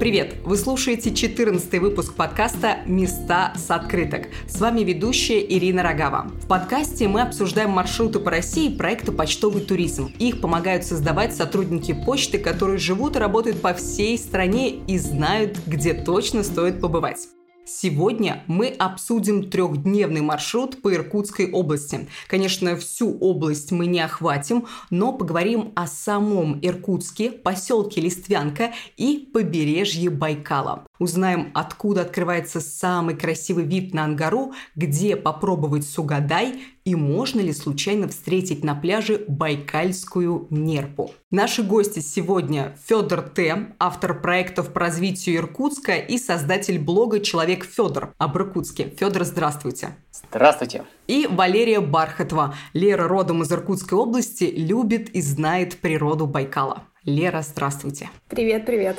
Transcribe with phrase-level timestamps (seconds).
[0.00, 0.36] Привет!
[0.46, 4.28] Вы слушаете 14 выпуск подкаста «Места с открыток».
[4.48, 6.30] С вами ведущая Ирина Рогава.
[6.42, 10.10] В подкасте мы обсуждаем маршруты по России проекта «Почтовый туризм».
[10.18, 15.92] Их помогают создавать сотрудники почты, которые живут и работают по всей стране и знают, где
[15.92, 17.28] точно стоит побывать.
[17.72, 22.08] Сегодня мы обсудим трехдневный маршрут по Иркутской области.
[22.26, 30.10] Конечно, всю область мы не охватим, но поговорим о самом Иркутске, поселке Листвянка и побережье
[30.10, 30.89] Байкала.
[31.00, 38.06] Узнаем, откуда открывается самый красивый вид на Ангару, где попробовать сугадай и можно ли случайно
[38.06, 41.10] встретить на пляже байкальскую нерпу.
[41.30, 48.12] Наши гости сегодня Федор Т., автор проектов по развитию Иркутска и создатель блога «Человек Федор»
[48.18, 48.94] об Иркутске.
[48.98, 49.96] Федор, здравствуйте.
[50.12, 50.84] Здравствуйте.
[51.06, 52.54] И Валерия Бархатова.
[52.74, 56.84] Лера родом из Иркутской области, любит и знает природу Байкала.
[57.04, 58.10] Лера, здравствуйте.
[58.28, 58.98] Привет, привет.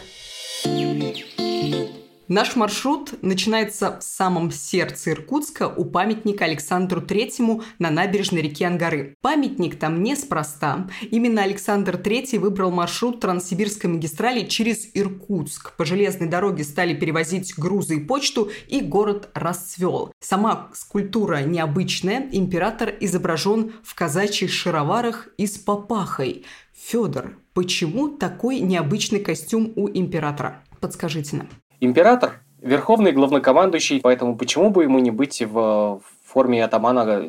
[2.32, 9.18] Наш маршрут начинается в самом сердце Иркутска у памятника Александру Третьему на набережной реки Ангары.
[9.20, 10.88] Памятник там неспроста.
[11.10, 15.76] Именно Александр Третий выбрал маршрут Транссибирской магистрали через Иркутск.
[15.76, 20.14] По железной дороге стали перевозить грузы и почту, и город расцвел.
[20.22, 22.30] Сама скульптура необычная.
[22.32, 26.46] Император изображен в казачьих шароварах и с папахой.
[26.74, 30.62] Федор, почему такой необычный костюм у императора?
[30.80, 31.50] Подскажите нам.
[31.80, 37.26] Император– верховный главнокомандующий, поэтому почему бы ему не быть в форме атамана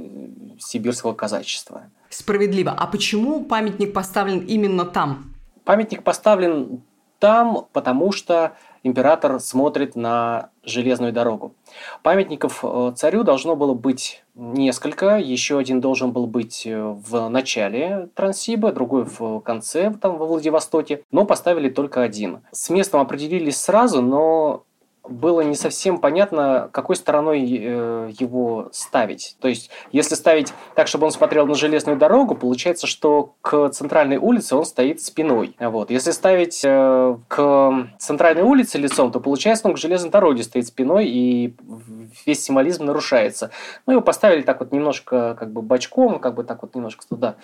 [0.59, 1.91] сибирского казачества?
[2.11, 2.73] Справедливо.
[2.73, 5.35] А почему памятник поставлен именно там?
[5.65, 6.83] Памятник поставлен
[7.19, 11.55] там, потому что император смотрит на железную дорогу.
[12.03, 15.19] Памятников э, царю должно было быть несколько.
[15.19, 21.03] Еще один должен был быть э, в начале Транссиба, другой в конце, там, во Владивостоке.
[21.11, 22.41] Но поставили только один.
[22.51, 24.65] С местом определились сразу, но
[25.09, 29.37] было не совсем понятно, какой стороной э, его ставить.
[29.41, 34.17] То есть, если ставить так, чтобы он смотрел на железную дорогу, получается, что к центральной
[34.17, 35.57] улице он стоит спиной.
[35.59, 35.91] Вот.
[35.91, 41.07] Если ставить э, к центральной улице лицом, то получается, он к железной дороге стоит спиной,
[41.07, 41.57] и
[42.25, 43.51] весь символизм нарушается.
[43.87, 47.37] Ну, его поставили так вот немножко как бы бочком, как бы так вот немножко туда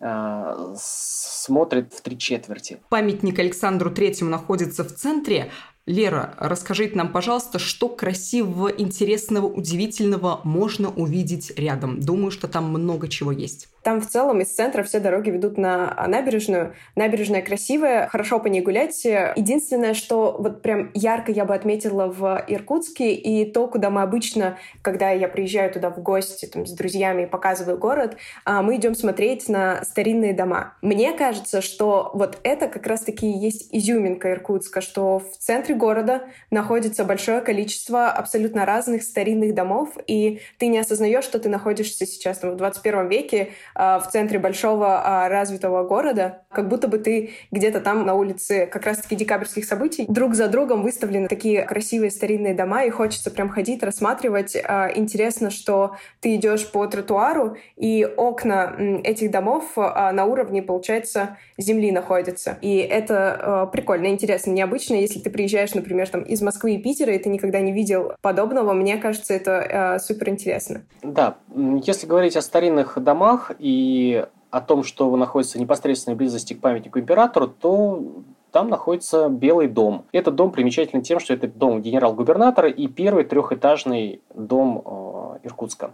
[0.00, 2.80] э, смотрит в три четверти.
[2.88, 5.50] Памятник Александру Третьему находится в центре,
[5.86, 11.98] Лера, расскажите нам, пожалуйста, что красивого, интересного, удивительного можно увидеть рядом.
[11.98, 13.68] Думаю, что там много чего есть.
[13.82, 16.74] Там в целом из центра все дороги ведут на набережную.
[16.94, 19.04] Набережная красивая, хорошо по ней гулять.
[19.04, 24.58] Единственное, что вот прям ярко я бы отметила в Иркутске, и то, куда мы обычно,
[24.82, 28.94] когда я приезжаю туда в гости там, с друзьями и показываю город, а, мы идем
[28.94, 30.74] смотреть на старинные дома.
[30.80, 36.22] Мне кажется, что вот это как раз-таки есть изюминка Иркутска, что в центре центре города
[36.50, 42.38] находится большое количество абсолютно разных старинных домов, и ты не осознаешь, что ты находишься сейчас
[42.38, 47.30] там, в 21 веке э, в центре большого э, развитого города, как будто бы ты
[47.50, 50.06] где-то там на улице как раз-таки декабрьских событий.
[50.08, 54.56] Друг за другом выставлены такие красивые старинные дома, и хочется прям ходить, рассматривать.
[54.56, 58.74] Э, интересно, что ты идешь по тротуару, и окна
[59.04, 62.58] этих домов э, на уровне, получается, земли находятся.
[62.62, 66.78] И это э, прикольно, интересно, необычно, если ты приезжаешь приезжаешь, например, там, из Москвы и
[66.78, 70.82] Питера, и ты никогда не видел подобного, мне кажется, это э, супер интересно.
[71.02, 71.36] Да,
[71.84, 76.98] если говорить о старинных домах и о том, что находится в непосредственной близости к памятнику
[76.98, 78.02] императору, то
[78.50, 80.04] там находится Белый дом.
[80.12, 85.92] Этот дом примечателен тем, что это дом генерал-губернатора и первый трехэтажный дом э, Иркутска.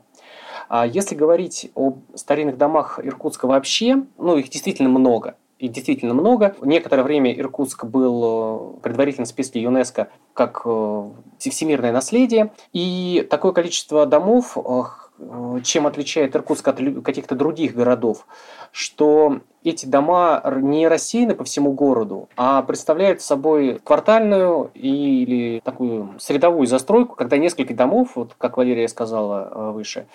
[0.68, 6.54] А если говорить о старинных домах Иркутска вообще, ну их действительно много и действительно много.
[6.62, 12.52] Некоторое время Иркутск был э, предварительно в списке ЮНЕСКО как э, всемирное наследие.
[12.72, 18.26] И такое количество домов, э, чем отличает Иркутск от каких-то других городов,
[18.70, 26.68] что эти дома не рассеяны по всему городу, а представляют собой квартальную или такую средовую
[26.68, 30.06] застройку, когда несколько домов, вот как Валерия сказала выше,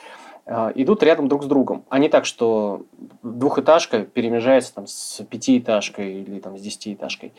[0.45, 2.85] идут рядом друг с другом, а не так, что
[3.21, 7.33] двухэтажка перемежается там, с пятиэтажкой или там, с десятиэтажкой.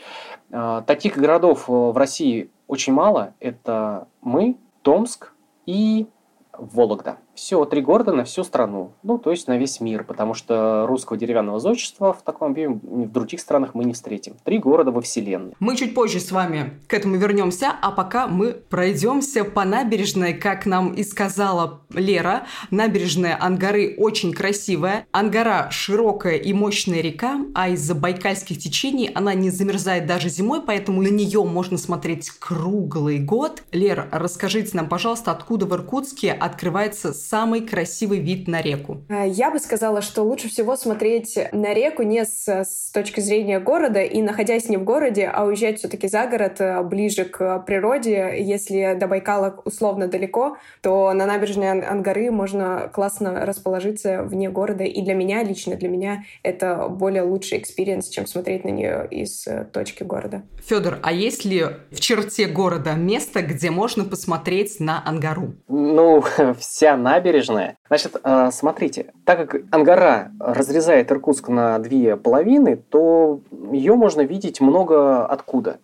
[0.50, 3.34] А, таких городов э, в России очень мало.
[3.40, 5.32] Это мы, Томск
[5.66, 6.06] и
[6.52, 7.18] Вологда.
[7.34, 8.92] Все, три города на всю страну.
[9.02, 13.10] Ну, то есть на весь мир, потому что русского деревянного зодчества в таком объеме в
[13.10, 14.36] других странах мы не встретим.
[14.44, 15.54] Три города во Вселенной.
[15.58, 20.64] Мы чуть позже с вами к этому вернемся, а пока мы пройдемся по набережной, как
[20.66, 22.46] нам и сказала Лера.
[22.70, 25.06] Набережная Ангары очень красивая.
[25.10, 31.02] Ангара широкая и мощная река, а из-за байкальских течений она не замерзает даже зимой, поэтому
[31.02, 33.62] на нее можно смотреть круглый год.
[33.72, 38.98] Лера, расскажите нам, пожалуйста, откуда в Иркутске открывается самый красивый вид на реку?
[39.08, 43.60] А, я бы сказала, что лучше всего смотреть на реку не с, с точки зрения
[43.60, 48.34] города и находясь не в городе, а уезжать все-таки за город, э, ближе к природе.
[48.38, 54.84] Если до Байкала условно далеко, то на набережной Ангары можно классно расположиться вне города.
[54.84, 59.46] И для меня, лично для меня, это более лучший experience, чем смотреть на нее из
[59.46, 60.42] э, точки города.
[60.66, 65.54] Федор, а есть ли в черте города место, где можно посмотреть на Ангару?
[65.68, 66.22] Ну,
[66.58, 67.76] вся набережная.
[67.88, 73.40] Значит, э, смотрите, так как Ангара разрезает Иркутск на две половины, то
[73.72, 75.78] ее можно видеть много откуда.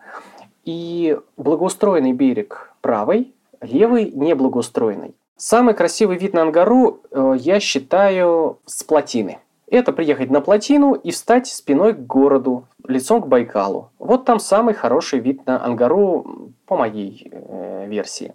[0.65, 5.15] И благоустроенный берег правый, левый неблагоустроенный.
[5.37, 9.39] Самый красивый вид на Ангару э, я считаю с плотины.
[9.71, 13.91] Это приехать на плотину и встать спиной к городу, лицом к Байкалу.
[13.99, 18.35] Вот там самый хороший вид на Ангару по моей э, версии.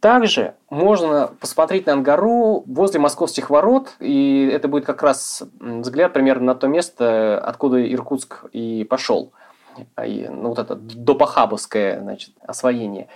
[0.00, 6.46] Также можно посмотреть на Ангару возле московских ворот, и это будет как раз взгляд примерно
[6.46, 9.32] на то место, откуда Иркутск и пошел.
[10.04, 13.08] И, ну, вот это допахабовское значит, освоение.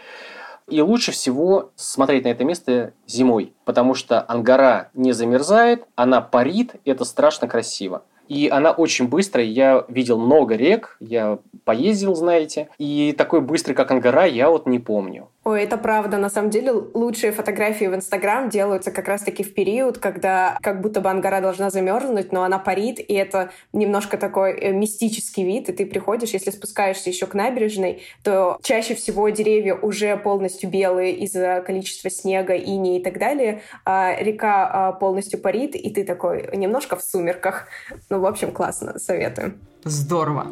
[0.68, 6.76] И лучше всего смотреть на это место зимой, потому что Ангара не замерзает, она парит,
[6.84, 8.02] и это страшно красиво.
[8.28, 9.44] И она очень быстрая.
[9.44, 12.68] Я видел много рек, я поездил, знаете.
[12.78, 15.28] И такой быстрый, как Ангара, я вот не помню.
[15.44, 16.18] Ой, это правда.
[16.18, 21.00] На самом деле лучшие фотографии в Инстаграм делаются как раз-таки в период, когда как будто
[21.00, 25.72] бы Ангара должна замерзнуть, но она парит, и это немножко такой э, мистический вид, и
[25.72, 31.60] ты приходишь, если спускаешься еще к набережной, то чаще всего деревья уже полностью белые из-за
[31.66, 36.94] количества снега, ини и так далее, а река а, полностью парит, и ты такой немножко
[36.94, 37.66] в сумерках.
[38.10, 39.54] Ну, в общем, классно, советую.
[39.84, 40.46] Здорово.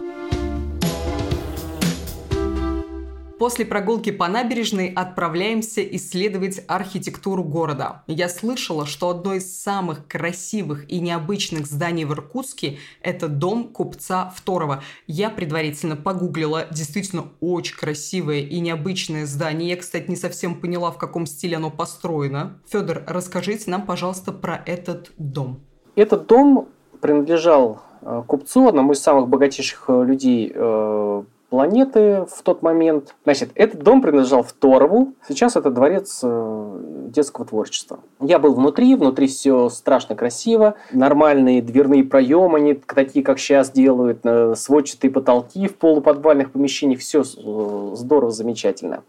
[3.41, 8.03] После прогулки по набережной отправляемся исследовать архитектуру города.
[8.07, 14.31] Я слышала, что одно из самых красивых и необычных зданий в Иркутске– это дом купца
[14.37, 14.83] Второго.
[15.07, 19.71] Я предварительно погуглила, действительно очень красивое и необычное здание.
[19.71, 22.61] Я, кстати, не совсем поняла, в каком стиле оно построено.
[22.69, 25.61] Федор, расскажите нам, пожалуйста, про этот дом.
[25.97, 26.69] Этот дом
[27.01, 33.15] принадлежал э, купцу, одному из самых богатейших э, людей э, планеты в тот момент.
[33.25, 35.15] Значит, этот дом принадлежал Второву.
[35.29, 37.99] Сейчас это дворец э, детского творчества.
[38.21, 40.77] Я был внутри, внутри все страшно красиво.
[40.93, 47.01] Нормальные дверные проемы, не такие, как сейчас делают, э, сводчатые потолки в полуподвальных помещениях.
[47.01, 49.03] Все э, здорово, замечательно.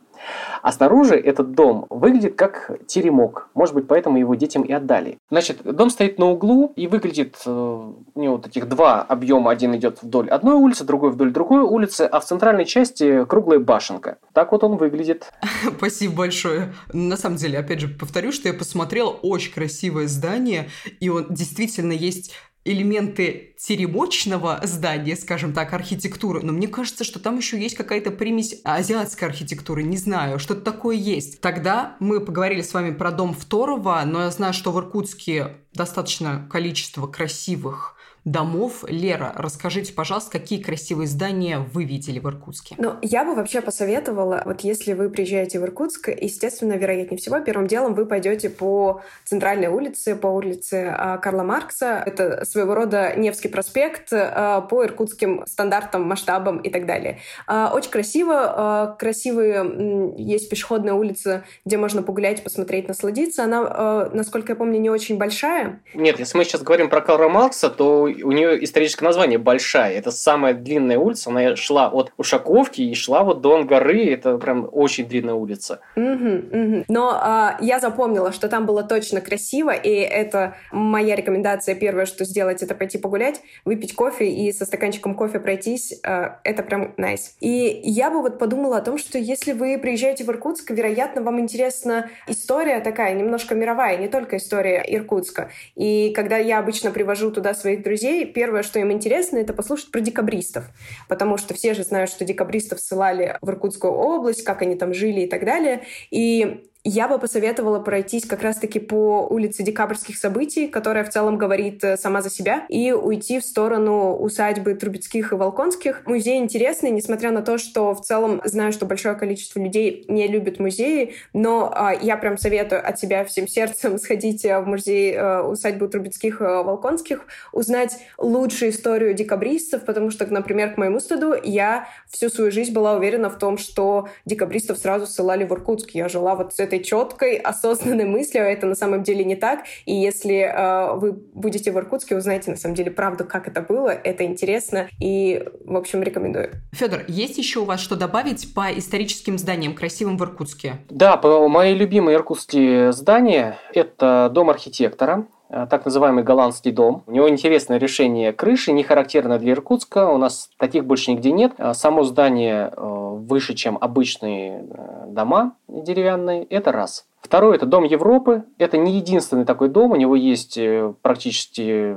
[0.61, 3.49] А снаружи этот дом выглядит как теремок.
[3.53, 5.17] Может быть, поэтому его детям и отдали.
[5.29, 9.51] Значит, дом стоит на углу и выглядит, э, у него вот этих два объема.
[9.51, 14.17] Один идет вдоль одной улицы, другой вдоль другой улицы, а в центральной части круглая башенка.
[14.33, 15.31] Так вот он выглядит.
[15.77, 16.73] Спасибо большое.
[16.93, 20.69] На самом деле, опять же, повторю, что я посмотрела очень красивое здание,
[20.99, 22.33] и он действительно есть
[22.63, 28.61] элементы теремочного здания, скажем так, архитектуры, но мне кажется, что там еще есть какая-то примесь
[28.63, 31.41] азиатской архитектуры, не знаю, что-то такое есть.
[31.41, 36.47] Тогда мы поговорили с вами про дом второго, но я знаю, что в Иркутске достаточно
[36.51, 38.83] количество красивых домов.
[38.87, 42.75] Лера, расскажите, пожалуйста, какие красивые здания вы видели в Иркутске?
[42.77, 47.67] Ну, я бы вообще посоветовала, вот если вы приезжаете в Иркутск, естественно, вероятнее всего, первым
[47.67, 52.03] делом вы пойдете по центральной улице, по улице а, Карла Маркса.
[52.05, 57.19] Это своего рода Невский проспект а, по иркутским стандартам, масштабам и так далее.
[57.47, 58.95] А, очень красиво.
[58.99, 63.43] Красивые есть пешеходная улица, где можно погулять, посмотреть, насладиться.
[63.43, 65.81] Она, насколько я помню, не очень большая.
[65.93, 69.93] Нет, если мы сейчас говорим про Карла Маркса, то у нее историческое название Большая.
[69.93, 71.29] Это самая длинная улица.
[71.29, 74.05] Она шла от Ушаковки и шла вот до Ангары.
[74.07, 75.81] Это прям очень длинная улица.
[75.95, 76.85] Угу, угу.
[76.87, 81.75] Но а, я запомнила, что там было точно красиво, и это моя рекомендация.
[81.75, 85.99] Первое, что сделать, это пойти погулять, выпить кофе и со стаканчиком кофе пройтись.
[86.03, 86.93] А, это прям.
[86.97, 87.35] Nice.
[87.39, 91.39] И я бы вот подумала о том, что если вы приезжаете в Иркутск, вероятно, вам
[91.39, 95.49] интересна история такая, немножко мировая, не только история Иркутска.
[95.75, 99.91] И когда я обычно привожу туда своих друзей, друзей, первое, что им интересно, это послушать
[99.91, 100.65] про декабристов.
[101.07, 105.21] Потому что все же знают, что декабристов ссылали в Иркутскую область, как они там жили
[105.21, 105.83] и так далее.
[106.09, 111.83] И я бы посоветовала пройтись как раз-таки по улице Декабрьских событий, которая в целом говорит
[111.83, 116.01] э, сама за себя, и уйти в сторону усадьбы Трубецких и Волконских.
[116.07, 120.59] Музей интересный, несмотря на то, что в целом знаю, что большое количество людей не любит
[120.59, 125.43] музеи, но а, я прям советую от себя всем сердцем сходить э, в музей а,
[125.43, 131.87] усадьбы Трубецких и Волконских, узнать лучшую историю декабристов, потому что, например, к моему стыду, я
[132.09, 135.91] всю свою жизнь была уверена в том, что декабристов сразу ссылали в Иркутск.
[135.91, 139.65] Я жила вот с этой четкой, осознанной мыслью, а это на самом деле не так.
[139.85, 143.89] И если э, вы будете в Иркутске, узнаете на самом деле правду, как это было.
[143.89, 146.51] Это интересно и, в общем, рекомендую.
[146.71, 150.77] Федор, есть еще у вас что добавить по историческим зданиям красивым в Иркутске?
[150.89, 155.27] Да, по мои любимые иркутские здания– это дом архитектора,
[155.69, 157.03] так называемый голландский дом.
[157.07, 160.09] У него интересное решение крыши, не характерно для Иркутска.
[160.09, 161.53] У нас таких больше нигде нет.
[161.57, 167.05] Э, само здание э, выше, чем обычные э, дома деревянные, это раз.
[167.21, 168.43] Второе– это Дом Европы.
[168.57, 169.91] Это не единственный такой дом.
[169.91, 171.95] У него есть э, практически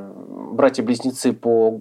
[0.53, 1.81] братья-близнецы по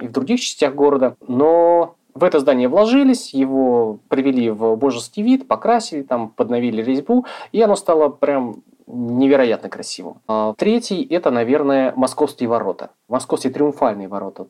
[0.00, 1.16] и в других частях города.
[1.26, 7.60] Но в это здание вложились, его привели в божеский вид, покрасили, там подновили резьбу, и
[7.60, 10.20] оно стало прям невероятно красивым.
[10.28, 12.90] А третий– это, наверное, Московские ворота.
[13.08, 14.46] Московские триумфальные ворота,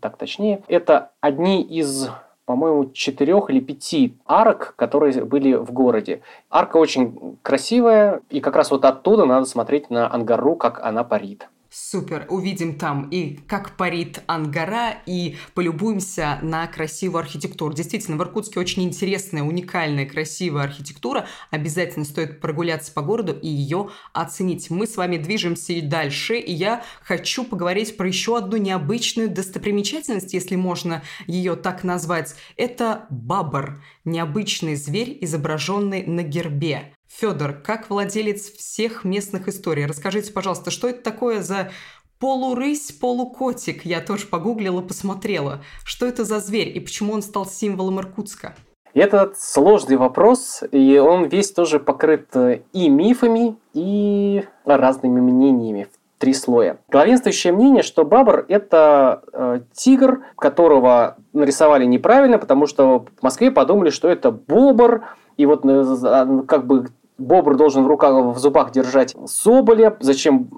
[0.00, 0.62] так точнее.
[0.68, 2.08] Это одни из
[2.50, 6.22] по-моему, четырех или пяти арок, которые были в городе.
[6.50, 11.48] Арка очень красивая, и как раз вот оттуда надо смотреть на Ангару, как она парит.
[11.72, 17.72] Супер, увидим там и как парит Ангара, и полюбуемся на красивую архитектуру.
[17.72, 21.28] Действительно, в Иркутске очень интересная, уникальная, красивая архитектура.
[21.52, 24.68] Обязательно стоит прогуляться по городу и ее оценить.
[24.68, 30.34] Мы с вами движемся и дальше, и я хочу поговорить про еще одну необычную достопримечательность,
[30.34, 32.34] если можно ее так назвать.
[32.56, 36.94] Это бабр, необычный зверь, изображенный на гербе.
[37.10, 41.70] Федор, как владелец всех местных историй, расскажите, пожалуйста, что это такое за
[42.18, 43.84] полурысь, полукотик?
[43.84, 45.60] Я тоже погуглила, посмотрела.
[45.84, 48.54] Что это за зверь и почему он стал символом Иркутска?
[48.94, 56.20] Это сложный вопрос, и он весь тоже покрыт э, и мифами, и разными мнениями в
[56.20, 56.78] три слоя.
[56.88, 63.90] Главенствующее мнение, что бабр– это э, тигр, которого нарисовали неправильно, потому что в Москве подумали,
[63.90, 65.04] что это бобр,
[65.36, 66.88] и вот э, как бы
[67.20, 69.96] бобр должен в руках, в зубах держать соболя.
[70.00, 70.48] Зачем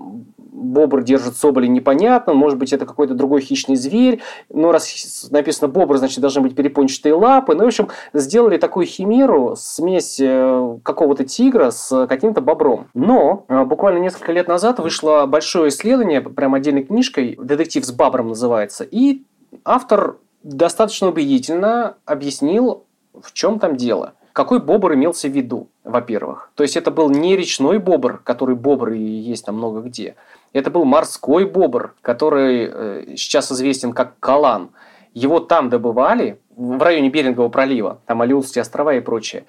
[0.63, 2.35] бобр держит соболя, непонятно.
[2.35, 4.21] Может быть, это какой-то другой хищный зверь.
[4.49, 7.55] Но раз написано бобр, значит, должны быть перепончатые лапы.
[7.55, 12.87] Ну, в общем, сделали такую химеру, смесь э, какого-то тигра с каким-то бобром.
[12.95, 18.29] Но э, буквально несколько лет назад вышло большое исследование, прям отдельной книжкой, «Детектив с бобром»
[18.29, 18.85] называется.
[18.85, 19.25] И
[19.65, 22.85] автор достаточно убедительно объяснил,
[23.21, 26.51] в чем там дело– какой бобр имелся в виду, во-первых?
[26.55, 30.17] То есть это был не речной бобр, который бобры есть там много где.
[30.53, 34.71] Это был морской бобр, который э, сейчас известен как калан.
[35.15, 39.45] Его там добывали, в районе Берингового пролива, там Алиутские острова и прочее.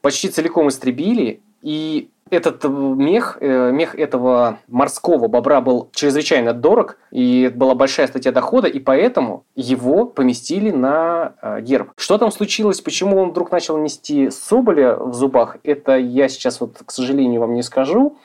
[0.00, 6.98] Почти целиком истребили, и этот э, мех, э, мех этого морского бобра был чрезвычайно дорог,
[7.10, 11.92] и была большая статья дохода, и поэтому его поместили на э, герб.
[11.96, 16.78] Что там случилось, почему он вдруг начал нести соболя в зубах, это я сейчас вот,
[16.84, 18.16] к сожалению, вам не скажу.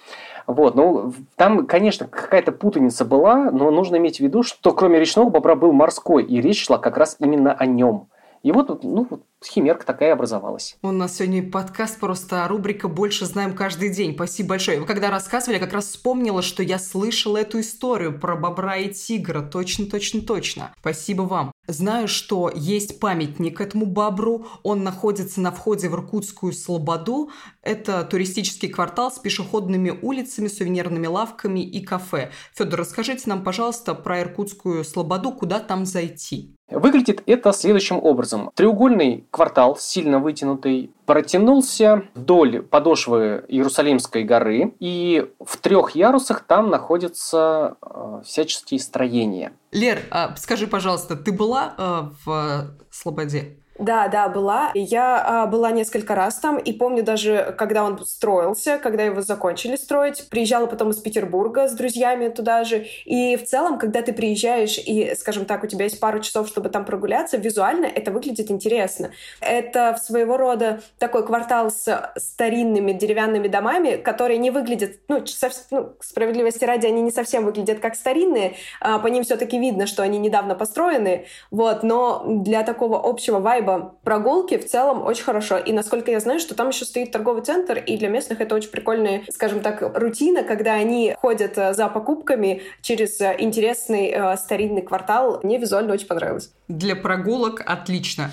[0.46, 5.30] Вот, ну, там, конечно, какая-то путаница была, но нужно иметь в виду, что кроме речного
[5.30, 8.08] бобра был морской, и речь шла как раз именно о нем.
[8.44, 9.08] И вот, ну,
[9.46, 10.78] химерка такая образовалась.
[10.82, 14.14] У нас сегодня подкаст просто рубрика «Больше знаем каждый день».
[14.14, 14.80] Спасибо большое.
[14.80, 18.94] Вы когда рассказывали, я как раз вспомнила, что я слышала эту историю про бобра и
[18.94, 19.42] тигра.
[19.42, 20.74] Точно, точно, точно.
[20.80, 21.52] Спасибо вам.
[21.68, 24.48] Знаю, что есть памятник этому бобру.
[24.64, 27.30] Он находится на входе в Иркутскую Слободу.
[27.62, 32.32] Это туристический квартал с пешеходными улицами, сувенирными лавками и кафе.
[32.54, 36.54] Федор, расскажите нам, пожалуйста, про Иркутскую Слободу, куда там зайти.
[36.70, 38.50] Выглядит это следующим образом.
[38.56, 47.76] Треугольный квартал, сильно вытянутый, протянулся вдоль подошвы Иерусалимской горы, и в трех ярусах там находятся
[47.82, 49.54] э, всяческие строения.
[49.72, 53.58] Лер, а скажи, пожалуйста, ты была э, в Слободе?
[53.80, 54.72] Да, да, была.
[54.76, 59.76] Я а, была несколько раз там, и помню даже, когда он строился, когда его закончили
[59.76, 60.30] строить.
[60.30, 62.86] Приезжала потом из Петербурга с друзьями туда же.
[63.06, 66.70] И в целом, когда ты приезжаешь и, скажем так, у тебя есть пару часов, чтобы
[66.70, 69.12] там прогуляться, визуально это выглядит интересно.
[69.42, 75.94] Это своего рода такой квартал с старинными деревянными домами, которые не выглядят, ну, совсем, ну
[76.00, 80.20] справедливости ради, они не совсем выглядят как старинные, а по ним все-таки видно, что они
[80.20, 85.58] недавно построены, вот, но для такого общего вайба вайба прогулки в целом очень хорошо.
[85.58, 88.70] И насколько я знаю, что там еще стоит торговый центр, и для местных это очень
[88.70, 94.82] прикольная, скажем так, рутина, когда они ходят э, за покупками через э, интересный э, старинный
[94.82, 95.40] квартал.
[95.44, 96.52] Мне визуально очень понравилось.
[96.68, 98.32] Для прогулок отлично.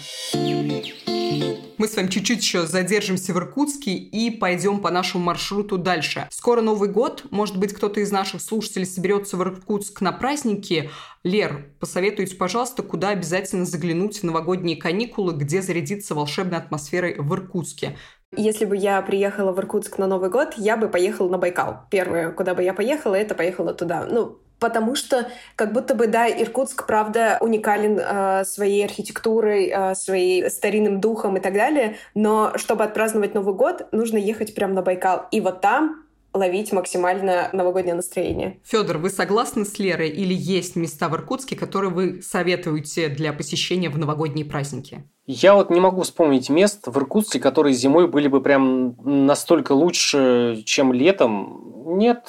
[1.78, 6.28] Мы с вами чуть-чуть еще задержимся в Иркутске и пойдем по нашему маршруту дальше.
[6.30, 7.24] Скоро Новый год.
[7.30, 10.90] Может быть, кто-то из наших слушателей соберется в Иркутск на праздники.
[11.24, 17.96] Лер, посоветуйте, пожалуйста, куда обязательно заглянуть в новогодние каникулы, где зарядиться волшебной атмосферой в Иркутске.
[18.36, 21.86] Если бы я приехала в Иркутск на Новый год, я бы поехала на Байкал.
[21.90, 24.06] Первое, куда бы я поехала, это поехала туда.
[24.06, 30.48] Ну, потому что как будто бы, да, Иркутск, правда, уникален э, своей архитектурой, э, своей
[30.50, 35.26] старинным духом и так далее, но чтобы отпраздновать Новый год, нужно ехать прямо на Байкал.
[35.32, 38.60] И вот там ловить максимально новогоднее настроение.
[38.64, 43.90] Федор, вы согласны с Лерой или есть места в Иркутске, которые вы советуете для посещения
[43.90, 45.04] в новогодние праздники?
[45.26, 50.62] Я вот не могу вспомнить мест в Иркутске, которые зимой были бы прям настолько лучше,
[50.64, 51.96] чем летом.
[51.98, 52.28] Нет,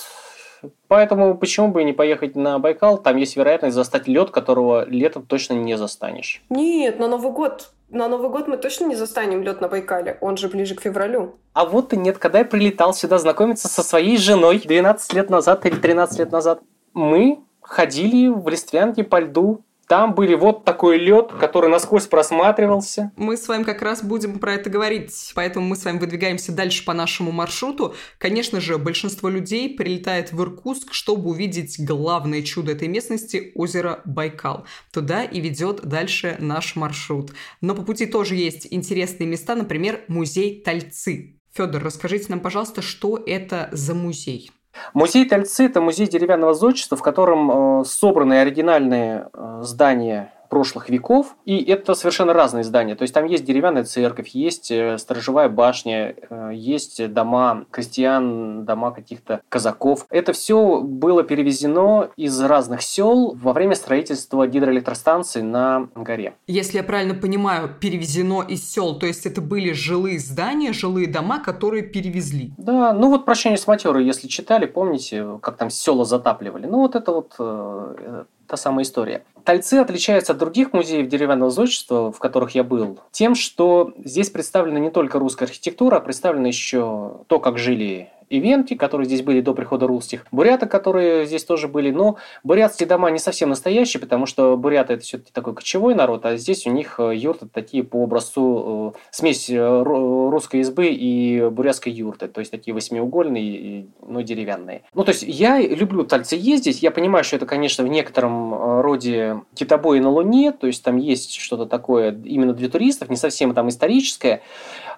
[0.88, 2.98] Поэтому почему бы и не поехать на Байкал?
[2.98, 6.42] Там есть вероятность застать лед, которого летом точно не застанешь.
[6.50, 7.72] Нет, на Новый год.
[7.90, 10.18] На Новый год мы точно не застанем лед на Байкале.
[10.22, 11.36] Он же ближе к февралю.
[11.54, 15.66] А вот и нет, когда я прилетал сюда знакомиться со своей женой 12 лет назад
[15.66, 16.62] или 13 лет назад,
[16.94, 23.12] мы ходили в Листвянке по льду там были вот такой лед, который насквозь просматривался.
[23.18, 26.86] Мы с вами как раз будем про это говорить, поэтому мы с вами выдвигаемся дальше
[26.86, 27.94] по нашему маршруту.
[28.18, 34.66] Конечно же, большинство людей прилетает в Иркутск, чтобы увидеть главное чудо этой местности– озеро Байкал.
[34.94, 37.34] Туда и ведет дальше наш маршрут.
[37.60, 41.38] Но по пути тоже есть интересные места, например, музей Тальцы.
[41.54, 44.52] Федор, расскажите нам, пожалуйста, что это за музей?
[44.94, 51.38] Музей Тальцы– это музей деревянного зодчества, в котором э, собраны оригинальные э, здания прошлых веков,
[51.46, 52.96] и это совершенно разные здания.
[52.96, 58.92] То есть там есть деревянная церковь, есть э, сторожевая башня, э, есть дома крестьян, дома
[58.92, 60.06] каких-то казаков.
[60.10, 66.34] Это все было перевезено из разных сел во время строительства гидроэлектростанции на горе.
[66.48, 71.40] Если я правильно понимаю, перевезено из сел, то есть это были жилые здания, жилые дома,
[71.40, 72.52] которые перевезли.
[72.58, 76.66] Да, ну вот «Прощание с матерой», если читали, помните, как там села затапливали.
[76.66, 79.24] Ну вот это вот э, та самая история.
[79.44, 84.80] Тальцы отличаются от других музеев деревянного зодчества, в которых я был, тем, что здесь представлена
[84.80, 89.54] не только русская архитектура, а представлено еще то, как жили ивенты, которые здесь были до
[89.54, 94.58] прихода русских, буряты, которые здесь тоже были, но бурятские дома не совсем настоящие, потому что
[94.58, 98.94] буряты это все-таки такой кочевой народ, а здесь у них э, юрты такие по образцу
[98.96, 104.84] э, смесь э, русской избы и бурятской юрты, то есть такие восьмиугольные, но деревянные.
[104.94, 109.31] Ну, то есть я люблю Тальцы ездить, я понимаю, что это, конечно, в некотором роде
[109.56, 113.70] китобои на Луне, то есть там есть что-то такое именно для туристов, не совсем там
[113.70, 114.42] историческое,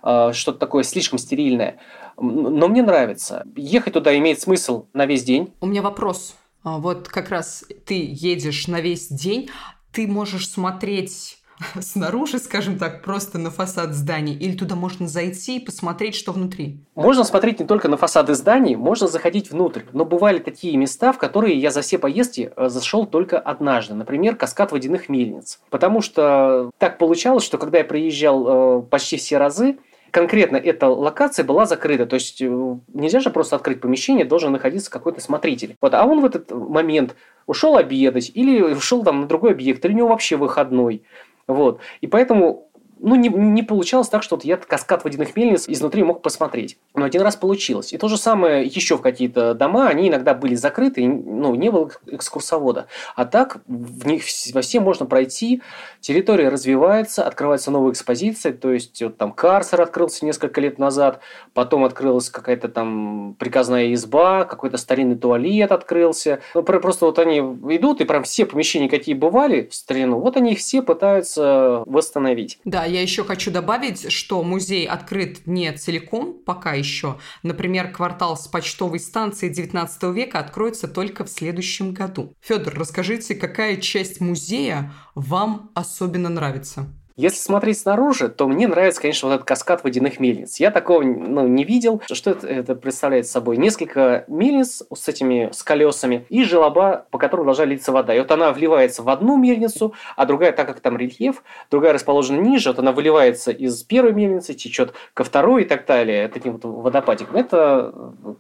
[0.02, 1.78] что-то такое слишком стерильное.
[2.18, 3.46] Но мне нравится.
[3.56, 5.54] Ехать туда имеет смысл на весь день.
[5.62, 6.36] У меня вопрос.
[6.64, 9.50] А, вот как раз ты едешь на весь день,
[9.92, 11.43] ты можешь смотреть
[11.82, 16.80] снаружи, скажем так, просто на фасад здания, или туда можно зайти и посмотреть, что внутри?
[16.96, 19.82] Можно смотреть не только на фасады зданий, можно заходить внутрь.
[19.94, 23.94] Но бывали такие места, в которые я за все поездки э, зашел только однажды.
[23.94, 25.60] Например, каскад водяных мельниц.
[25.70, 29.78] Потому что так получалось, что когда я приезжал э, почти все разы,
[30.14, 32.06] конкретно эта локация была закрыта.
[32.06, 35.76] То есть э, нельзя же просто открыть помещение, должен находиться какой-то смотритель.
[35.82, 37.16] Вот, а он в этот момент
[37.48, 41.04] ушел обедать или ушел там на другой объект, или у него вообще выходной.
[41.48, 41.80] Вот.
[42.02, 42.70] И поэтому
[43.04, 46.78] ну, не, не получалось так, что вот я каскад водяных мельниц изнутри мог посмотреть.
[46.96, 47.92] Но один раз получилось.
[47.92, 51.92] И то же самое еще в какие-то дома, они иногда были закрыты, ну, не было
[52.08, 52.88] экскурсовода.
[53.16, 55.62] А так в них во все можно пройти,
[56.00, 61.20] территория развивается, открывается новая экспозиция, то есть вот там карцер открылся несколько лет назад,
[61.54, 66.40] потом открылась какая-то там приказная изба, какой-то старинный туалет открылся.
[66.56, 70.54] Ну, просто вот они идут, и прям все помещения, какие бывали в старину, вот они
[70.54, 72.60] их все пытаются восстановить.
[72.64, 77.20] Да, я еще хочу добавить, что музей открыт не целиком пока еще.
[77.42, 82.36] Например, квартал с почтовой станции 19 века откроется только в следующем году.
[82.40, 86.88] Федор, расскажите, какая часть музея вам особенно нравится?
[87.16, 90.60] Если смотреть снаружи, то мне нравится, конечно, вот этот каскад водяных мельниц.
[90.60, 92.02] Я такого ну, не видел.
[92.12, 93.58] Что это, это представляет собой?
[93.58, 98.16] Несколько мельниц с этими с колесами и желоба, по которым должна литься вода.
[98.16, 102.40] И вот она вливается в одну мельницу, а другая, так как там рельеф, другая расположена
[102.40, 106.66] ниже, вот она выливается из первой мельницы, течет ко второй и так далее, таким вот
[106.66, 107.36] водопадиком.
[107.36, 107.94] Это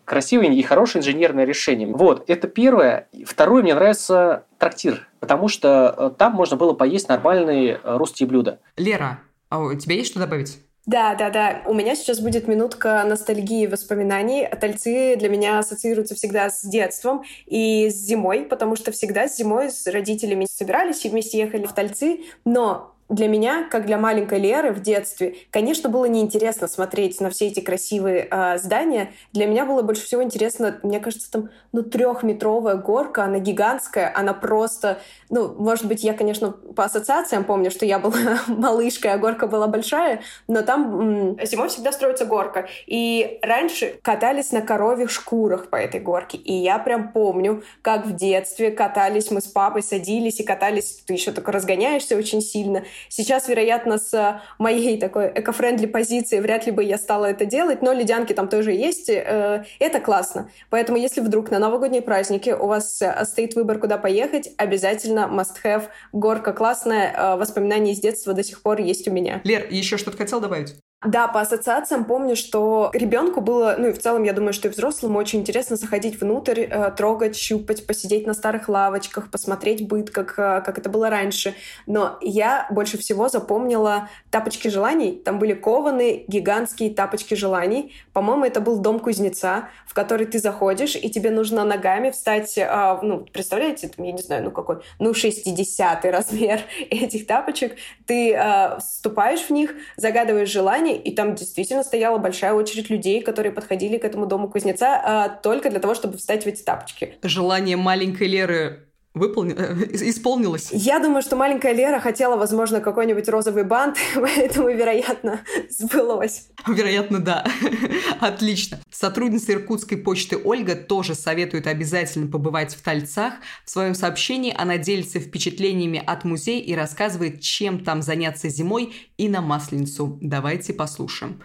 [0.05, 1.87] красивое и хорошее инженерное решение.
[1.87, 3.07] Вот, это первое.
[3.25, 8.59] Второе, мне нравится трактир, потому что э, там можно было поесть нормальные э, русские блюда.
[8.77, 10.57] Лера, А у тебя есть что добавить?
[10.85, 11.61] Да, да, да.
[11.65, 14.47] У меня сейчас будет минутка ностальгии и воспоминаний.
[14.47, 19.69] Тальцы для меня ассоциируются всегда с детством и с зимой, потому что всегда с зимой
[19.69, 22.21] с родителями собирались и вместе ехали в Тальцы.
[22.45, 27.47] Но для меня, как для маленькой Леры в детстве, конечно, было неинтересно смотреть на все
[27.47, 29.11] эти красивые э, здания.
[29.33, 34.33] Для меня было больше всего интересно, мне кажется, там, ну, трехметровая горка, она гигантская, она
[34.33, 39.47] просто, ну, может быть, я, конечно, по ассоциациям помню, что я была малышкой, а горка
[39.47, 42.67] была большая, но там зимой всегда строится горка.
[42.87, 46.37] И раньше катались на коровьих шкурах по этой горке.
[46.37, 51.13] И я прям помню, как в детстве катались мы с папой, садились и катались, ты
[51.13, 56.83] еще только разгоняешься очень сильно, Сейчас, вероятно, с моей такой эко-френдли позиции вряд ли бы
[56.83, 59.09] я стала это делать, но ледянки там тоже есть.
[59.09, 60.49] Э, это классно.
[60.69, 65.83] Поэтому, если вдруг на новогодние праздники у вас э, стоит выбор, куда поехать, обязательно must-have.
[66.11, 69.41] Горка классная, э, воспоминания из детства до сих пор есть у меня.
[69.43, 70.75] Лер, еще что-то хотел добавить?
[71.05, 74.71] Да, по ассоциациям помню, что ребенку было, ну и в целом, я думаю, что и
[74.71, 80.33] взрослым очень интересно заходить внутрь, э, трогать, щупать, посидеть на старых лавочках, посмотреть быт, как,
[80.37, 81.55] э, как это было раньше.
[81.87, 85.21] Но я больше всего запомнила тапочки желаний.
[85.23, 87.93] Там были кованы гигантские тапочки желаний.
[88.13, 92.97] По-моему, это был дом кузнеца, в который ты заходишь, и тебе нужно ногами встать, э,
[93.01, 97.75] ну, представляете, там, я не знаю, ну какой, ну 60 размер этих тапочек.
[98.05, 103.51] Ты э, вступаешь в них, загадываешь желание, и там действительно стояла большая очередь людей, которые
[103.51, 107.15] подходили к этому дому кузнеца а, только для того, чтобы встать в эти тапочки.
[107.23, 110.69] Желание маленькой Леры выполнилось, э, исполнилось?
[110.71, 116.47] Я думаю, что маленькая Лера хотела, возможно, какой-нибудь розовый бант, поэтому, вероятно, сбылось.
[116.67, 117.45] Вероятно, да.
[118.19, 118.79] Отлично.
[118.89, 123.33] Сотрудница Иркутской почты Ольга тоже советует обязательно побывать в Тальцах.
[123.65, 129.29] В своем сообщении она делится впечатлениями от музея и рассказывает, чем там заняться зимой и
[129.29, 130.17] на Масленицу.
[130.21, 131.41] Давайте послушаем.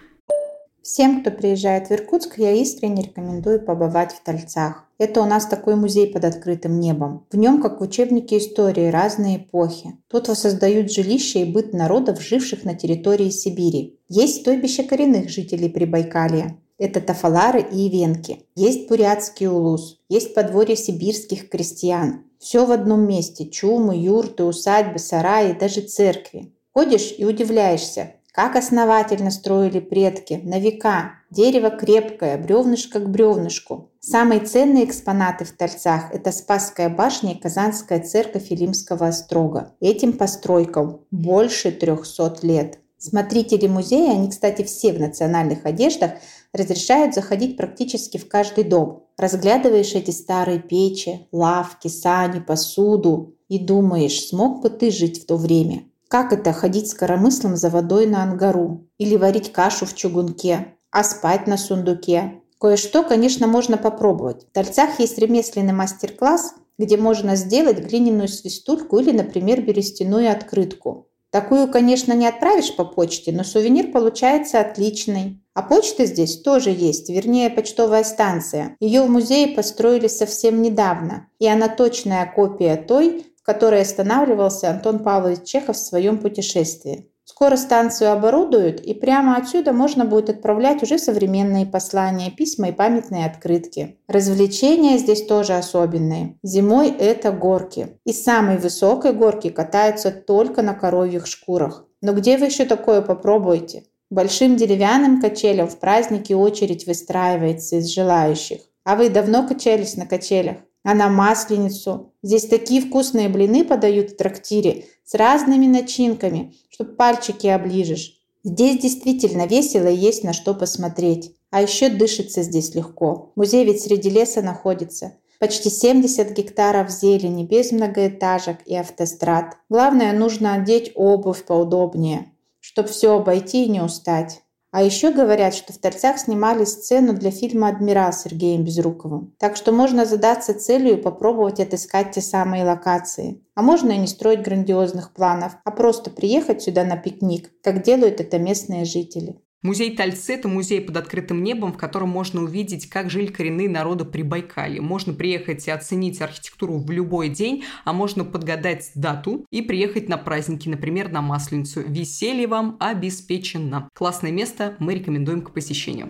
[0.90, 4.86] Всем, кто приезжает в Иркутск, я искренне рекомендую побывать в Тальцах.
[4.96, 7.26] Это у нас такой музей под открытым небом.
[7.30, 9.98] В нем, как в учебнике истории, разные эпохи.
[10.08, 13.98] Тут воссоздают жилища и быт народов, живших на территории Сибири.
[14.08, 16.56] Есть стойбище коренных жителей Прибайкалья.
[16.78, 18.46] Это тафалары и ивенки.
[18.54, 20.00] Есть бурятский улус.
[20.08, 22.24] Есть подворье сибирских крестьян.
[22.38, 23.44] Все в одном месте.
[23.44, 26.54] Чумы, юрты, усадьбы, сараи, даже церкви.
[26.72, 31.14] Ходишь и удивляешься, как основательно строили предки, на века.
[31.28, 33.90] Дерево крепкое, бревнышко к бревнышку.
[33.98, 39.72] Самые ценные экспонаты в Тольцах– это Спасская башня и Казанская церковь Илимского острога.
[39.80, 42.78] Этим постройкам больше 300 лет.
[42.96, 46.12] Смотрители музея, они, кстати, все в национальных одеждах,
[46.52, 49.02] разрешают заходить практически в каждый дом.
[49.16, 55.36] Разглядываешь эти старые печи, лавки, сани, посуду и думаешь, смог бы ты жить в то
[55.36, 55.82] время?
[56.08, 58.88] Как это ходить с коромыслом за водой на ангару?
[58.96, 60.74] Или варить кашу в чугунке?
[60.90, 62.40] А спать на сундуке?
[62.58, 64.46] Кое-что, конечно, можно попробовать.
[64.46, 71.08] В Тольцах есть ремесленный мастер-класс, где можно сделать глиняную свистульку или, например, берестяную открытку.
[71.30, 75.42] Такую, конечно, не отправишь по почте, но сувенир получается отличный.
[75.52, 78.76] А почта здесь тоже есть, вернее, почтовая станция.
[78.80, 85.44] Ее в музее построили совсем недавно, и она точная копия той, которой останавливался Антон Павлович
[85.44, 87.10] Чехов в своем путешествии.
[87.24, 93.24] Скоро станцию оборудуют, и прямо отсюда можно будет отправлять уже современные послания, письма и памятные
[93.24, 93.96] открытки.
[94.06, 96.36] Развлечения здесь тоже особенные.
[96.42, 97.98] Зимой это горки.
[98.04, 101.86] И самой высокой горки катаются только на коровьих шкурах.
[102.02, 103.84] Но где вы еще такое попробуете?
[104.10, 108.60] Большим деревянным качелям в праздники очередь выстраивается из желающих.
[108.84, 110.58] А вы давно качались на качелях?
[110.88, 112.14] А на масленицу.
[112.22, 118.22] Здесь такие вкусные блины подают в трактире с разными начинками, что пальчики оближешь.
[118.42, 121.34] Здесь действительно весело и есть на что посмотреть.
[121.50, 123.32] А еще дышится здесь легко.
[123.36, 125.18] Музей ведь среди леса находится.
[125.38, 129.58] Почти 70 гектаров зелени, без многоэтажек и автострад.
[129.68, 134.40] Главное, нужно одеть обувь поудобнее, чтобы все обойти и не устать.
[134.70, 139.34] А еще говорят, что в Торцах снимали сцену для фильма «Адмирал» с Сергеем Безруковым.
[139.38, 143.42] Так что можно задаться целью и попробовать отыскать те самые локации.
[143.54, 148.20] А можно и не строить грандиозных планов, а просто приехать сюда на пикник, как делают
[148.20, 149.40] это местные жители.
[149.60, 154.04] Музей Тальцы– это музей под открытым небом, в котором можно увидеть, как жили коренные народы
[154.04, 154.80] при Байкале.
[154.80, 160.16] Можно приехать и оценить архитектуру в любой день, а можно подгадать дату и приехать на
[160.16, 161.80] праздники, например, на Масленицу.
[161.80, 163.88] Веселье вам обеспечено.
[163.94, 166.08] Классное место, мы рекомендуем к посещению.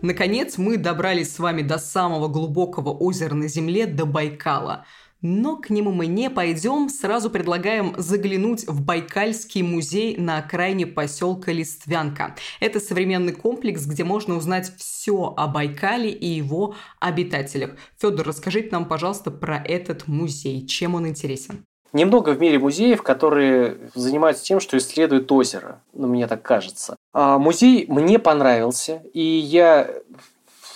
[0.00, 4.86] Наконец, мы добрались с вами до самого глубокого озера на Земле, до Байкала–
[5.22, 11.52] Но к нему мы не пойдем, сразу предлагаем заглянуть в Байкальский музей на окраине поселка
[11.52, 12.34] Листвянка.
[12.58, 17.76] Это современный комплекс, где можно узнать все о Байкале и его обитателях.
[17.98, 20.66] Федор, расскажите нам, пожалуйста, про этот музей.
[20.66, 21.64] Чем он интересен?
[21.92, 25.82] Немного в мире музеев, которые занимаются тем, что исследуют озеро.
[25.92, 26.96] Ну, мне так кажется.
[27.12, 29.90] А музей мне понравился, и я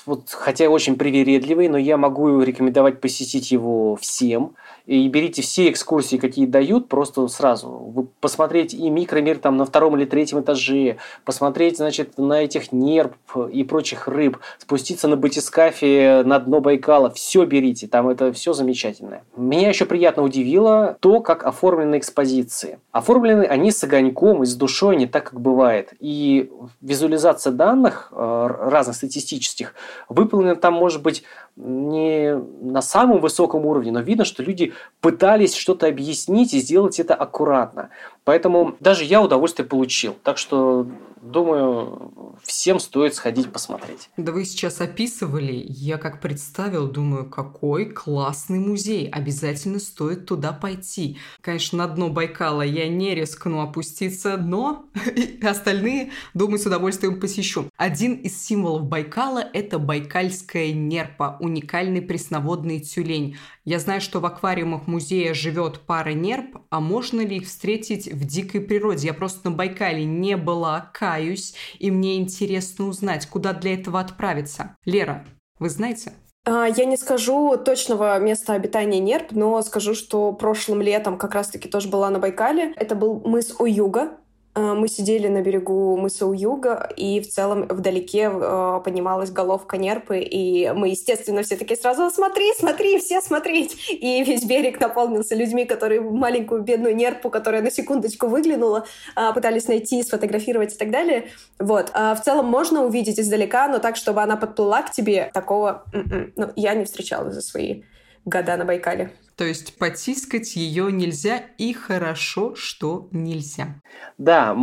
[0.06, 4.54] вот, хотя очень привередливый, но я могу рекомендовать посетить его всем–
[4.86, 7.68] и берите все экскурсии, какие дают, просто сразу.
[7.68, 13.14] Вы посмотреть и микромир там на втором или третьем этаже, посмотреть, значит, на этих нерп
[13.52, 19.24] и прочих рыб, спуститься на батискафе на дно Байкала, все берите, там это все замечательное.
[19.36, 22.78] Меня еще приятно удивило то, как оформлены экспозиции.
[22.92, 25.92] Оформлены они с огоньком и с душой, не так, как бывает.
[25.98, 29.74] И визуализация данных э, разных статистических
[30.08, 31.24] выполнена там, может быть,
[31.56, 37.14] не на самом высоком уровне, но видно, что люди пытались что-то объяснить и сделать это
[37.14, 37.90] аккуратно.
[38.26, 40.16] Поэтому даже я удовольствие получил.
[40.24, 40.84] Так что
[41.22, 44.10] думаю, всем стоит сходить посмотреть.
[44.16, 51.18] Да вы сейчас описывали, я как представил, думаю, какой классный музей, обязательно стоит туда пойти.
[51.40, 54.86] Конечно, на дно Байкала я не рискну опуститься, но
[55.42, 57.66] остальные, думаю, с удовольствием посещу.
[57.76, 63.36] Один из символов Байкала– это байкальская нерпа, уникальный пресноводный тюлень.
[63.64, 68.24] Я знаю, что в аквариумах музея живет пара нерп, а можно ли их встретить в
[68.24, 69.06] дикой природе?
[69.06, 74.76] Я просто на Байкале не была, каюсь, и мне интересно узнать, куда для этого отправиться.
[74.84, 75.24] Лера,
[75.58, 76.12] вы знаете?
[76.44, 81.68] А, я не скажу точного места обитания нерп, но скажу, что прошлым летом как раз-таки
[81.68, 82.72] тоже была на Байкале.
[82.76, 84.18] Это был мыс Уюга,
[84.56, 90.70] мы сидели на берегу мыса Уюга, и в целом вдалеке э, поднималась головка нерпы, и
[90.70, 96.00] мы, естественно, все таки сразу «Смотри, смотри, все смотреть!» И весь берег наполнился людьми, которые
[96.00, 101.28] маленькую бедную нерпу, которая на секундочку выглянула, э, пытались найти, сфотографировать и так далее.
[101.58, 101.90] Вот.
[101.92, 106.32] А в целом можно увидеть издалека, но так, чтобы она подплыла к тебе, такого м-м,
[106.34, 107.82] ну, я не встречала за свои
[108.24, 109.12] года на Байкале.
[109.36, 113.80] То есть потискать ее нельзя, и хорошо, что нельзя.
[114.16, 114.56] Да,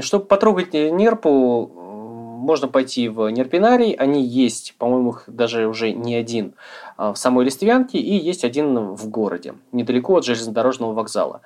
[0.00, 1.70] чтобы потрогать нерпу,
[2.46, 3.92] можно пойти в нерпинарий.
[3.92, 6.54] Они есть, по-моему, их даже уже не один
[6.96, 11.42] а, в самой Листвянке, и есть один в городе, недалеко от железнодорожного вокзала.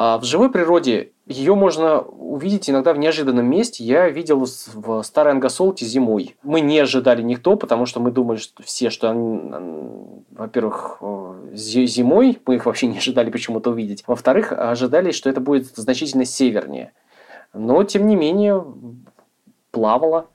[0.00, 3.82] А в живой природе ее можно увидеть иногда в неожиданном месте.
[3.82, 6.36] Я видел в Старой Ангасолте зимой.
[6.44, 9.12] Мы не ожидали никто, потому что мы думали что все, что
[10.30, 11.02] во-первых,
[11.52, 14.04] зимой, мы их вообще не ожидали почему-то увидеть.
[14.06, 16.92] Во-вторых, ожидали, что это будет значительно севернее.
[17.52, 18.64] Но, тем не менее,
[19.72, 20.28] плавала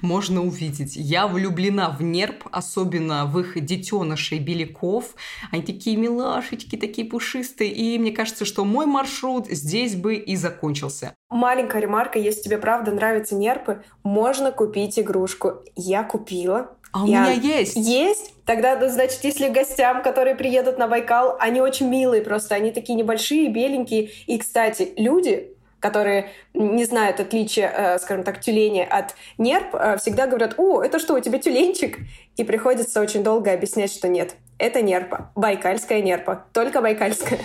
[0.00, 0.96] можно увидеть.
[0.96, 5.14] Я влюблена в нерп, особенно в их детенышей беляков.
[5.50, 7.70] Они такие милашечки, такие пушистые.
[7.70, 11.14] И мне кажется, что мой маршрут здесь бы и закончился.
[11.30, 15.62] Маленькая ремарка, если тебе правда нравятся нерпы, можно купить игрушку.
[15.76, 16.76] Я купила.
[16.92, 17.22] А у я...
[17.22, 17.74] меня есть.
[17.76, 18.34] Есть?
[18.44, 22.94] Тогда, ну, значит, если гостям, которые приедут на Байкал, они очень милые просто, они такие
[22.94, 24.10] небольшие, беленькие.
[24.26, 25.51] И, кстати, люди,
[25.82, 30.98] которые не знают отличия, э, скажем так, тюленя от нерп, э, всегда говорят, о, это
[30.98, 31.98] что, у тебя тюленчик?
[32.36, 37.40] И приходится очень долго объяснять, что нет, это нерпа, байкальская нерпа, только байкальская.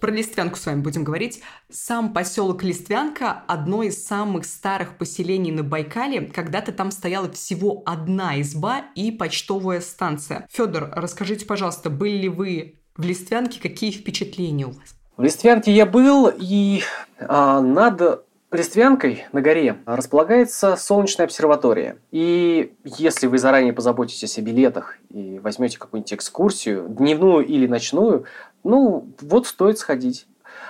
[0.00, 1.40] Про Листвянку с вами будем говорить.
[1.70, 6.20] Сам поселок Листвянка– одно из самых старых поселений на Байкале.
[6.20, 10.46] Когда-то там стояла всего одна изба и почтовая станция.
[10.52, 14.97] Федор, расскажите, пожалуйста, были ли вы в Листвянке, какие впечатления у вас?
[15.18, 16.82] В Листвянке я был, и
[17.18, 21.98] а, над Листвянкой на горе располагается солнечная обсерватория.
[22.12, 28.26] И если вы заранее позаботитесь о билетах и возьмете какую-нибудь экскурсию, дневную или ночную,
[28.62, 30.28] ну, вот стоит сходить.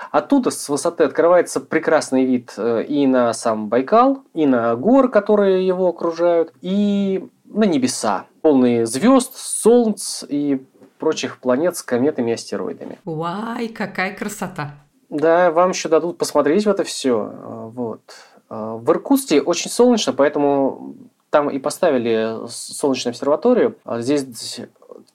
[0.09, 5.67] Оттуда с высоты открывается прекрасный вид э, и на сам Байкал, и на горы, которые
[5.67, 10.65] его окружают, и на небеса, полные звезд, солнц и
[10.99, 12.99] прочих планет с кометами и астероидами.
[13.05, 14.75] Вай, какая красота!
[15.09, 17.31] Да, вам еще дадут посмотреть в это все.
[17.33, 18.01] А, вот.
[18.49, 20.95] А, в Иркутске очень солнечно, поэтому
[21.31, 23.75] там и поставили солнечную обсерваторию.
[23.85, 24.59] А здесь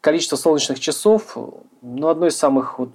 [0.01, 1.37] количество солнечных часов,
[1.83, 2.91] ну, одно из самых вот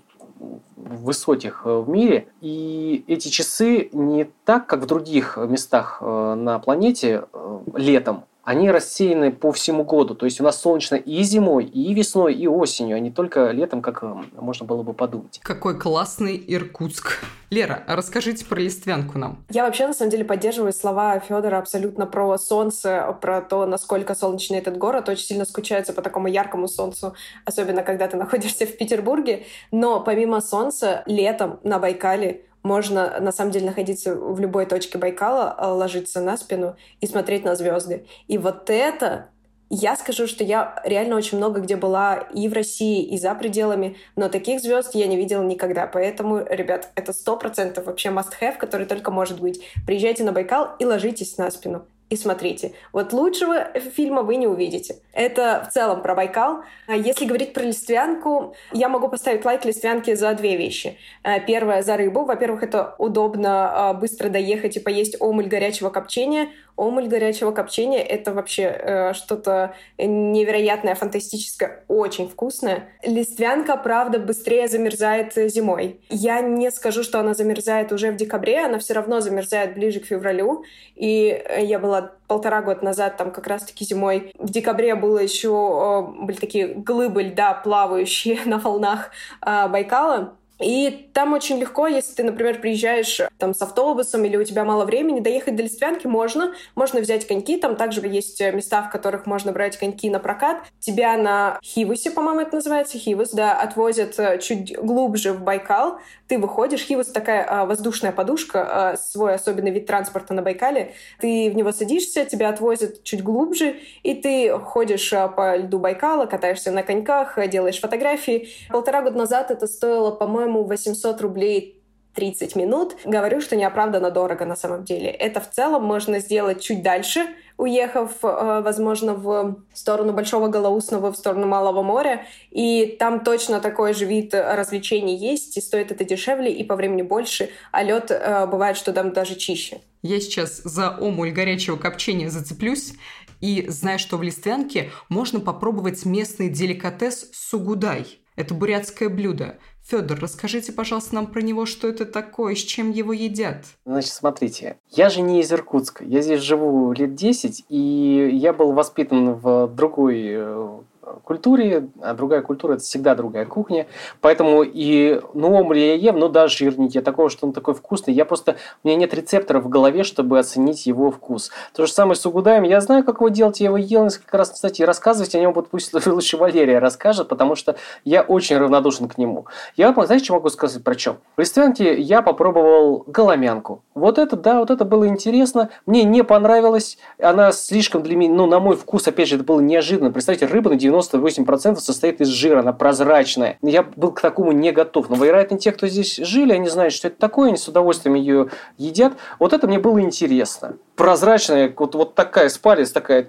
[0.75, 2.28] высоких в мире.
[2.41, 8.71] И эти часы не так, как в других местах э, на планете э, летом, они
[8.71, 10.15] рассеяны по всему году.
[10.15, 13.83] То есть у нас солнечно и зимой, и весной, и осенью, а не только летом,
[13.83, 15.39] как э, можно было бы подумать.
[15.43, 17.23] Какой классный Иркутск.
[17.51, 19.45] Лера, расскажите про листвянку нам.
[19.51, 24.57] Я вообще, на самом деле, поддерживаю слова Федора абсолютно про солнце, про то, насколько солнечный
[24.57, 25.09] этот город.
[25.09, 27.13] Очень сильно скучается по такому яркому солнцу,
[27.45, 29.45] особенно когда ты находишься в Петербурге.
[29.71, 35.55] Но помимо солнца, летом на Байкале можно, на самом деле, находиться в любой точке Байкала,
[35.58, 38.05] э, ложиться на спину и смотреть на звезды.
[38.27, 39.29] И вот это
[39.71, 43.97] я скажу, что я реально очень много где была и в России, и за пределами,
[44.15, 45.88] но таких звезд я не видела никогда.
[45.88, 49.62] Поэтому, ребят, это сто процентов вообще must-have, который только может быть.
[49.88, 52.74] Приезжайте на Байкал и ложитесь на спину и смотрите.
[52.91, 54.95] Вот лучшего фильма вы не увидите.
[55.13, 56.63] Это в целом про Байкал.
[56.88, 60.98] А если говорить про листвянку, я могу поставить лайк листвянке за две вещи.
[61.24, 62.26] А, первое— за рыбу.
[62.26, 66.50] Во-первых, это удобно а, быстро доехать и поесть омуль горячего копчения.
[66.80, 72.88] Омуль горячего копчения— это вообще э, что-то невероятное, фантастическое, очень вкусное.
[73.04, 76.00] Листвянка, правда, быстрее замерзает зимой.
[76.10, 80.06] Я не скажу, что она замерзает уже в декабре, она все равно замерзает ближе к
[80.06, 80.63] февралю.
[80.96, 84.32] И э, я была полтора года назад, там как раз-таки зимой.
[84.38, 89.12] В декабре было еще, э, были такие глыбы льда, плавающие на волнах
[89.46, 90.38] э, Байкала.
[90.62, 94.86] И там очень легко, если ты, например, приезжаешь там с автобусом или у тебя мало
[94.86, 96.54] времени, доехать до Листвянки можно.
[96.76, 100.63] Можно взять коньки, там также есть места, в которых можно брать коньки на прокат.
[100.80, 106.00] Тебя на Хивусе, по-моему, это называется, Хивус, да, отвозят э, чуть глубже в Байкал.
[106.28, 110.93] Ты выходишь, Хивус такая а, воздушная подушка, а, свой особенный вид транспорта на Байкале.
[111.19, 116.72] Ты в него садишься, тебя отвозят чуть глубже, и ты ходишь по льду Байкала, катаешься
[116.72, 118.50] на коньках, делаешь фотографии.
[118.69, 121.75] Полтора года назад это стоило, по-моему, по-моему, 800 рублей
[122.15, 122.97] 30 минут.
[123.05, 125.09] Говорю, что неоправданно дорого на самом деле.
[125.09, 131.15] Это в целом можно сделать чуть дальше, уехав, э, возможно, в сторону Большого Голоусного, в
[131.15, 132.25] сторону Малого моря.
[132.49, 137.03] И там точно такой же вид развлечений есть, и стоит это дешевле, и по времени
[137.03, 139.81] больше, а лед э, бывает, что там даже чище.
[140.01, 142.93] Я сейчас за омуль горячего копчения зацеплюсь
[143.39, 148.19] и знаю, что в Листвянке можно попробовать местный деликатес сугудай.
[148.39, 149.58] Это бурятское блюдо.
[149.86, 153.65] Федор, расскажите, пожалуйста, нам про него, что это такое, с чем его едят.
[153.86, 158.71] Значит, смотрите, я же не из Иркутска, я здесь живу лет 10, и я был
[158.71, 160.80] воспитан в другой э,
[161.24, 163.88] культуре, а другая культура– это всегда другая кухня.
[164.22, 167.00] Поэтому и ну, омри я ем, но да, жирненький.
[167.00, 168.13] Я такого, что он такой вкусный.
[168.13, 171.52] Я просто, у меня нет рецепторов в голове, чтобы оценить его вкус.
[171.74, 172.63] То же самое с угудаем.
[172.63, 174.52] Я знаю, как его делать, я его ел несколько раз.
[174.52, 179.17] Кстати, рассказывать о нем вот пусть лучше Валерия расскажет, потому что я очень равнодушен к
[179.17, 179.45] нему.
[179.76, 181.17] Я, знаете, что могу сказать про чем?
[181.38, 183.84] Листвянке я попробовал голомянку.
[183.95, 185.69] Вот это, да, вот это было интересно.
[185.86, 186.98] Мне не понравилось.
[187.22, 190.12] Она слишком для меня, ну, на мой вкус, опять же, это было неожиданно.
[190.12, 193.57] Представьте, рыба на 98% состоит из жира, она прозрачная.
[193.62, 195.09] Я был к такому не готов.
[195.09, 198.49] Но, вероятно, те, кто здесь жили, они знают, что это такое, они с удовольствием ее
[198.77, 199.13] едят.
[199.39, 200.77] Вот это мне было интересно.
[200.95, 203.27] Прозрачная, вот, вот такая спалец, такая...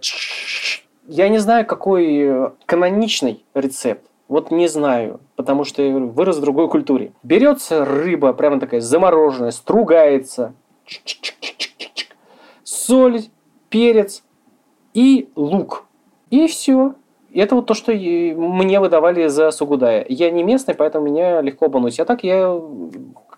[1.07, 4.05] Я не знаю, какой каноничный рецепт.
[4.29, 7.13] Вот не знаю, потому что я вырос в другой культуре.
[7.25, 10.55] Берется рыба, прямо такая замороженная, стругается,
[12.63, 13.23] соль,
[13.69, 14.23] перец
[14.95, 15.85] и лук.
[16.31, 16.95] И все.
[17.33, 20.05] Это вот то, что мне выдавали за сугудая.
[20.09, 22.01] Я не местный, поэтому меня легко обмануть.
[22.01, 22.61] А так я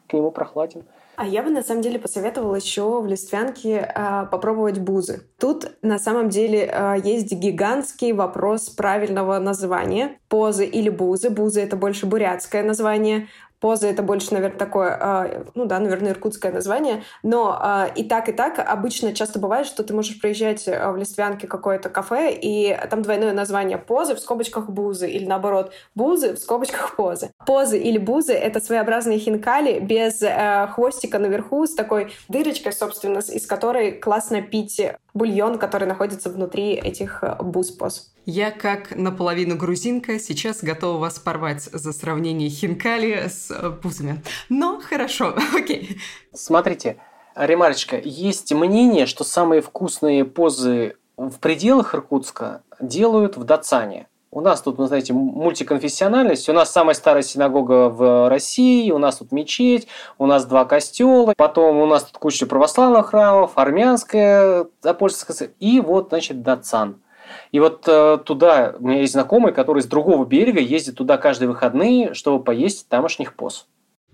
[0.08, 0.84] к нему прохладен.
[1.16, 5.22] А я бы на самом деле посоветовала еще в Листвянке э, попробовать бузы.
[5.38, 10.18] Тут на самом деле э, есть гигантский вопрос правильного названия.
[10.28, 11.28] Позы или бузы.
[11.28, 13.28] Бузы— это больше бурятское название.
[13.62, 18.28] Поза это больше, наверное, такое, а, ну да, наверное, иркутское название, но а, и так,
[18.28, 22.76] и так обычно часто бывает, что ты можешь приезжать а, в Листвянке какое-то кафе, и
[22.90, 27.30] там двойное название позы в скобочках бузы, или наоборот, бузы в скобочках позы.
[27.46, 33.46] Позы или бузы— это своеобразные хинкали без э, хвостика наверху с такой дырочкой, собственно, из
[33.46, 34.82] которой классно пить
[35.14, 38.12] бульон, который находится внутри этих буз-поз.
[38.24, 43.50] Я, как наполовину грузинка, сейчас готова вас порвать за сравнение хинкали с
[43.82, 44.22] пузами.
[44.48, 45.98] Но хорошо, окей.
[46.32, 46.98] Смотрите,
[47.34, 54.06] ремарочка, есть мнение, что самые вкусные позы в пределах Иркутска делают в Дацане.
[54.34, 56.48] У нас тут, вы знаете, мультиконфессиональность.
[56.48, 61.34] У нас самая старая синагога в России, у нас тут мечеть, у нас два костела,
[61.36, 67.02] потом у нас тут куча православных храмов, армянская, апостольская, и вот, значит, Дацан.
[67.50, 71.50] И вот э, туда у меня есть знакомый, который с другого берега ездит туда каждые
[71.50, 73.66] выходные, чтобы поесть тамошних поз.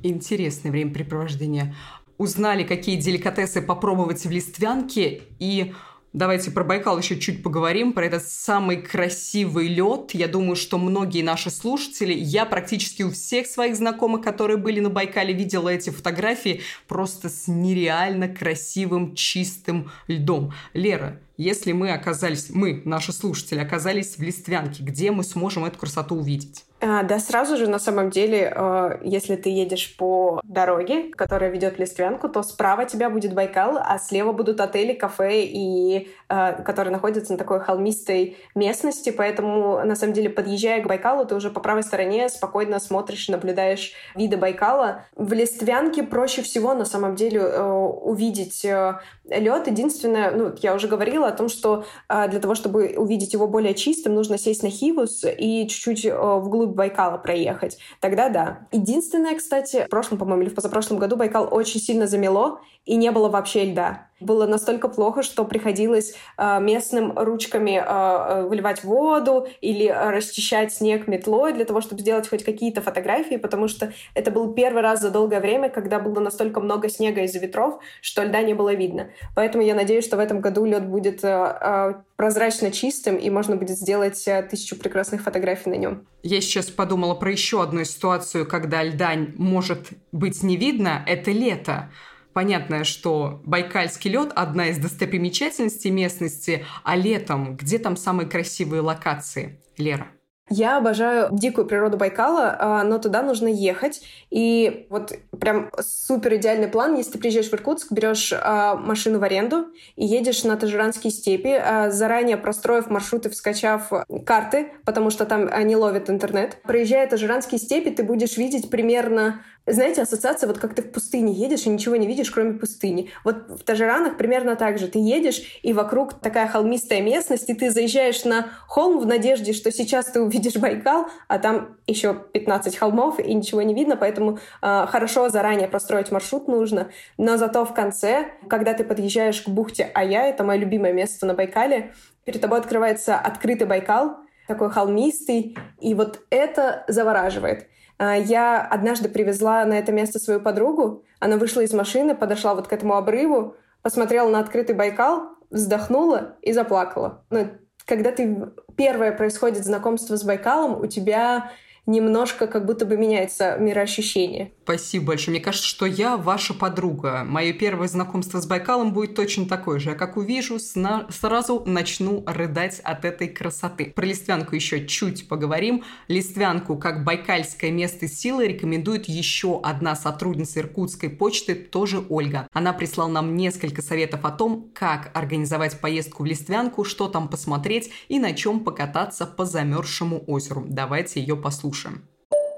[0.03, 1.77] Интересное времяпрепровождение.
[2.17, 5.75] Узнали, какие деликатесы попробовать в Листвянке, и
[6.15, 10.13] Давайте про Байкал еще чуть поговорим, про этот самый красивый лед.
[10.15, 14.89] Я думаю, что многие наши слушатели, я практически у всех своих знакомых, которые были на
[14.89, 20.55] Байкале, видела эти фотографии просто с нереально красивым чистым льдом.
[20.73, 26.17] Лера, если мы оказались, мы, наши слушатели, оказались в Листвянке, где мы сможем эту красоту
[26.17, 26.65] увидеть?
[26.81, 31.77] А, да, сразу же, на самом деле, э, если ты едешь по дороге, которая ведет
[31.77, 36.93] в Листвянку, то справа тебя будет Байкал, а слева будут отели, кафе, и, э, которые
[36.93, 39.11] находятся на такой холмистой местности.
[39.11, 43.95] Поэтому, на самом деле, подъезжая к Байкалу, ты уже по правой стороне спокойно смотришь, наблюдаешь
[44.15, 45.05] виды Байкала.
[45.17, 49.67] В Листвянке проще всего, на самом деле, э, увидеть лед.
[49.67, 54.15] Единственное, ну, я уже говорила о том, что для того, чтобы увидеть его более чистым,
[54.15, 58.69] нужно сесть на Хивус и чуть-чуть вглубь Байкала проехать, тогда да.
[58.73, 63.11] Единственное, кстати, в прошлом, по-моему, или в позапрошлом году Байкал очень сильно замело, и не
[63.11, 64.09] было вообще льда.
[64.19, 71.07] Было настолько плохо, что приходилось э, местным ручками э, э выливать воду или расчищать снег
[71.07, 75.11] метлой для того, чтобы сделать хоть какие-то фотографии, потому что это был первый раз за
[75.11, 79.11] долгое время, когда было настолько много снега из-за ветров, что льда не было видно.
[79.37, 83.55] Поэтому я надеюсь, что в этом году лед будет э, э, прозрачно чистым, и можно
[83.55, 86.07] будет сделать э, тысячу прекрасных фотографий на нем.
[86.23, 91.05] Я сейчас подумала про еще одну ситуацию, когда льда может быть не видно.
[91.07, 91.91] Это лето.
[92.39, 99.61] Понятно, что Байкальский лед– одна из достопримечательностей местности, а летом где там самые красивые локации,
[99.77, 100.07] Лера?
[100.51, 104.03] Я обожаю дикую природу Байкала, а, но туда нужно ехать.
[104.31, 109.25] И вот прям супер идеальный план, если ты приезжаешь в Иркутск, берешь а, машину в
[109.25, 109.67] аренду
[109.97, 113.91] и едешь на Тажиранские степи, а, заранее простроив маршруты, вскачав
[114.25, 116.63] карты, потому что там не ловит интернет.
[116.63, 121.67] Проезжая Тажиранские степи, ты будешь видеть примерно знаете, ассоциация, вот как ты в пустыне едешь
[121.67, 123.11] и ничего не видишь, кроме пустыни.
[123.25, 124.89] Вот в Тажиранах примерно так же.
[124.89, 129.71] Ты едешь, и вокруг такая холмистая местность, и ты заезжаешь на холм в надежде, что
[129.73, 134.87] сейчас ты увидишь Байкал, а там еще 15 холмов, и ничего не видно, поэтому э,
[134.89, 136.91] хорошо заранее простроить маршрут нужно.
[137.17, 141.35] Но зато в конце, когда ты подъезжаешь к бухте Ая, это мое любимое место на
[141.35, 141.93] Байкале,
[142.25, 147.69] перед тобой открывается открытый Байкал, такой холмистый, и вот это завораживает.
[147.99, 151.05] А, я однажды привезла на это место свою подругу.
[151.21, 156.53] Она вышла из машины, подошла вот к этому обрыву, посмотрела на открытый Байкал, вздохнула и
[156.53, 157.25] заплакала.
[157.31, 157.49] Ну,
[157.85, 161.51] когда ты первое происходит знакомство с Байкалом, у тебя
[161.87, 164.53] немножко как будто бы меняется мироощущение.
[164.69, 165.31] Спасибо большое.
[165.31, 167.25] Мне кажется, что я ваша подруга.
[167.25, 169.93] Мое первое знакомство с Байкалом будет точно такое же.
[169.93, 173.95] А как увижу, сразу начну рыдать от этой красоты.
[173.97, 175.85] Про Листвянку еще чуть поговорим.
[176.09, 182.47] Листвянку как байкальское место силы рекомендует еще одна сотрудница Иркутской почты, тоже Ольга.
[182.53, 187.91] Она прислала нам несколько советов о том, как организовать поездку в Листвянку, что там посмотреть
[188.09, 190.67] и на чем покататься по замерзшему озеру.
[190.69, 192.03] Давайте ее послушаем.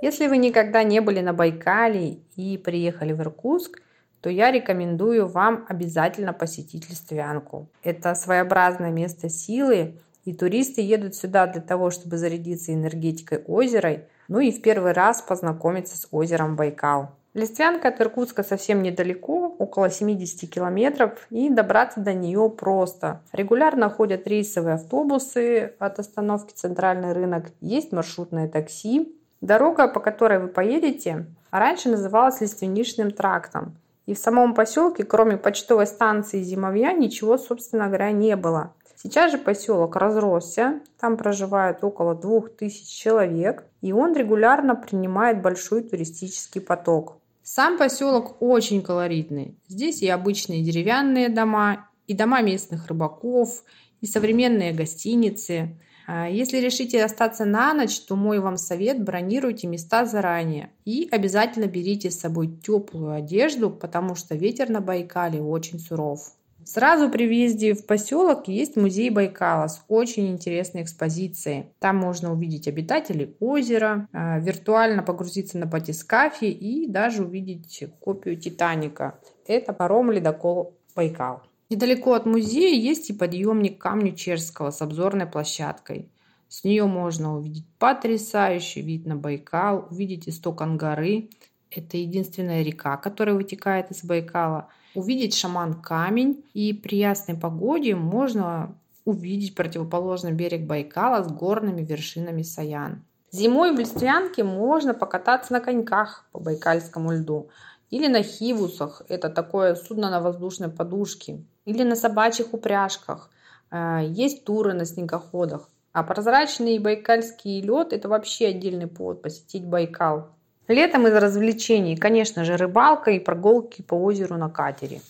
[0.03, 3.82] Если вы никогда не были на Байкале и приехали в Иркутск,
[4.22, 7.68] то я рекомендую вам обязательно посетить Листвянку.
[7.82, 14.40] Это своеобразное место силы, и туристы едут сюда для того, чтобы зарядиться энергетикой озера, ну
[14.40, 17.11] и в первый раз познакомиться с озером Байкал.
[17.32, 23.22] Листвянка от Иркутска совсем недалеко, около 70 километров, и добраться до нее просто.
[23.32, 29.14] Регулярно ходят рейсовые автобусы от остановки Центральный рынок, есть маршрутное такси.
[29.41, 33.76] Дорога, по которой вы поедете, раньше называлась Лиственничным трактом.
[34.07, 38.74] И в самом поселке, кроме почтовой станции Зимовья, ничего, собственно говоря, не было.
[39.03, 46.61] Сейчас же поселок разросся, там проживает около 2000 человек, и он регулярно принимает большой туристический
[46.61, 47.16] поток.
[47.43, 49.57] Сам поселок очень колоритный.
[49.68, 53.64] Здесь и обычные деревянные дома, и дома местных рыбаков,
[54.03, 55.76] и современные гостиницы.
[56.12, 60.70] А если решите остаться на ночь, то мой вам совет– бронируйте места заранее.
[60.84, 66.32] И обязательно берите с собой теплую одежду, потому что ветер на Байкале очень суров.
[66.64, 71.66] Сразу при въезде в поселок есть музей Байкала с очень интересной экспозицией.
[71.78, 79.20] Там можно увидеть обитателей озера, а, виртуально погрузиться на батискафе и даже увидеть копию Титаника.
[79.46, 81.42] Это паром ледокол Байкал.
[81.70, 86.10] Недалеко от музея есть и подъемник камню Черского с обзорной площадкой.
[86.48, 91.30] С нее можно увидеть потрясающий вид на Байкал, увидеть исток Ангары.
[91.70, 99.54] Это единственная река, которая вытекает из Байкала– увидеть шаман-камень, и при ясной погоде можно увидеть
[99.54, 103.04] противоположный берег Байкала с горными вершинами Саян.
[103.30, 107.48] Зимой в Листвянке можно покататься на коньках по байкальскому льду
[107.90, 113.30] или на хивусах, это такое судно на воздушной подушке, или на собачьих упряжках.
[113.70, 115.68] Э, есть туры на снегоходах.
[115.92, 120.28] А прозрачный байкальский лед– это вообще отдельный повод посетить Байкал.
[120.68, 125.00] Летом из развлечений, конечно же, рыбалка и прогулки по озеру на катере.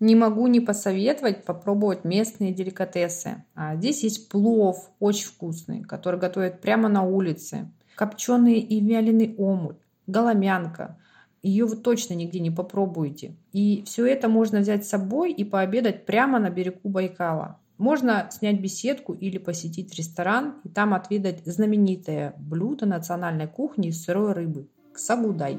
[0.00, 3.44] Не могу не посоветовать попробовать местные деликатесы.
[3.54, 7.70] А здесь есть плов, очень вкусный, который готовят прямо на улице.
[7.96, 9.76] Копченый и вяленый омут,
[10.06, 10.98] голомянка.
[11.44, 13.36] Ее вы точно нигде не попробуете.
[13.52, 17.60] И все это можно взять с собой и пообедать прямо на берегу Байкала.
[17.76, 24.32] Можно снять беседку или посетить ресторан и там отведать знаменитое блюдо национальной кухни из сырой
[24.32, 25.58] рыбы– ксагудай.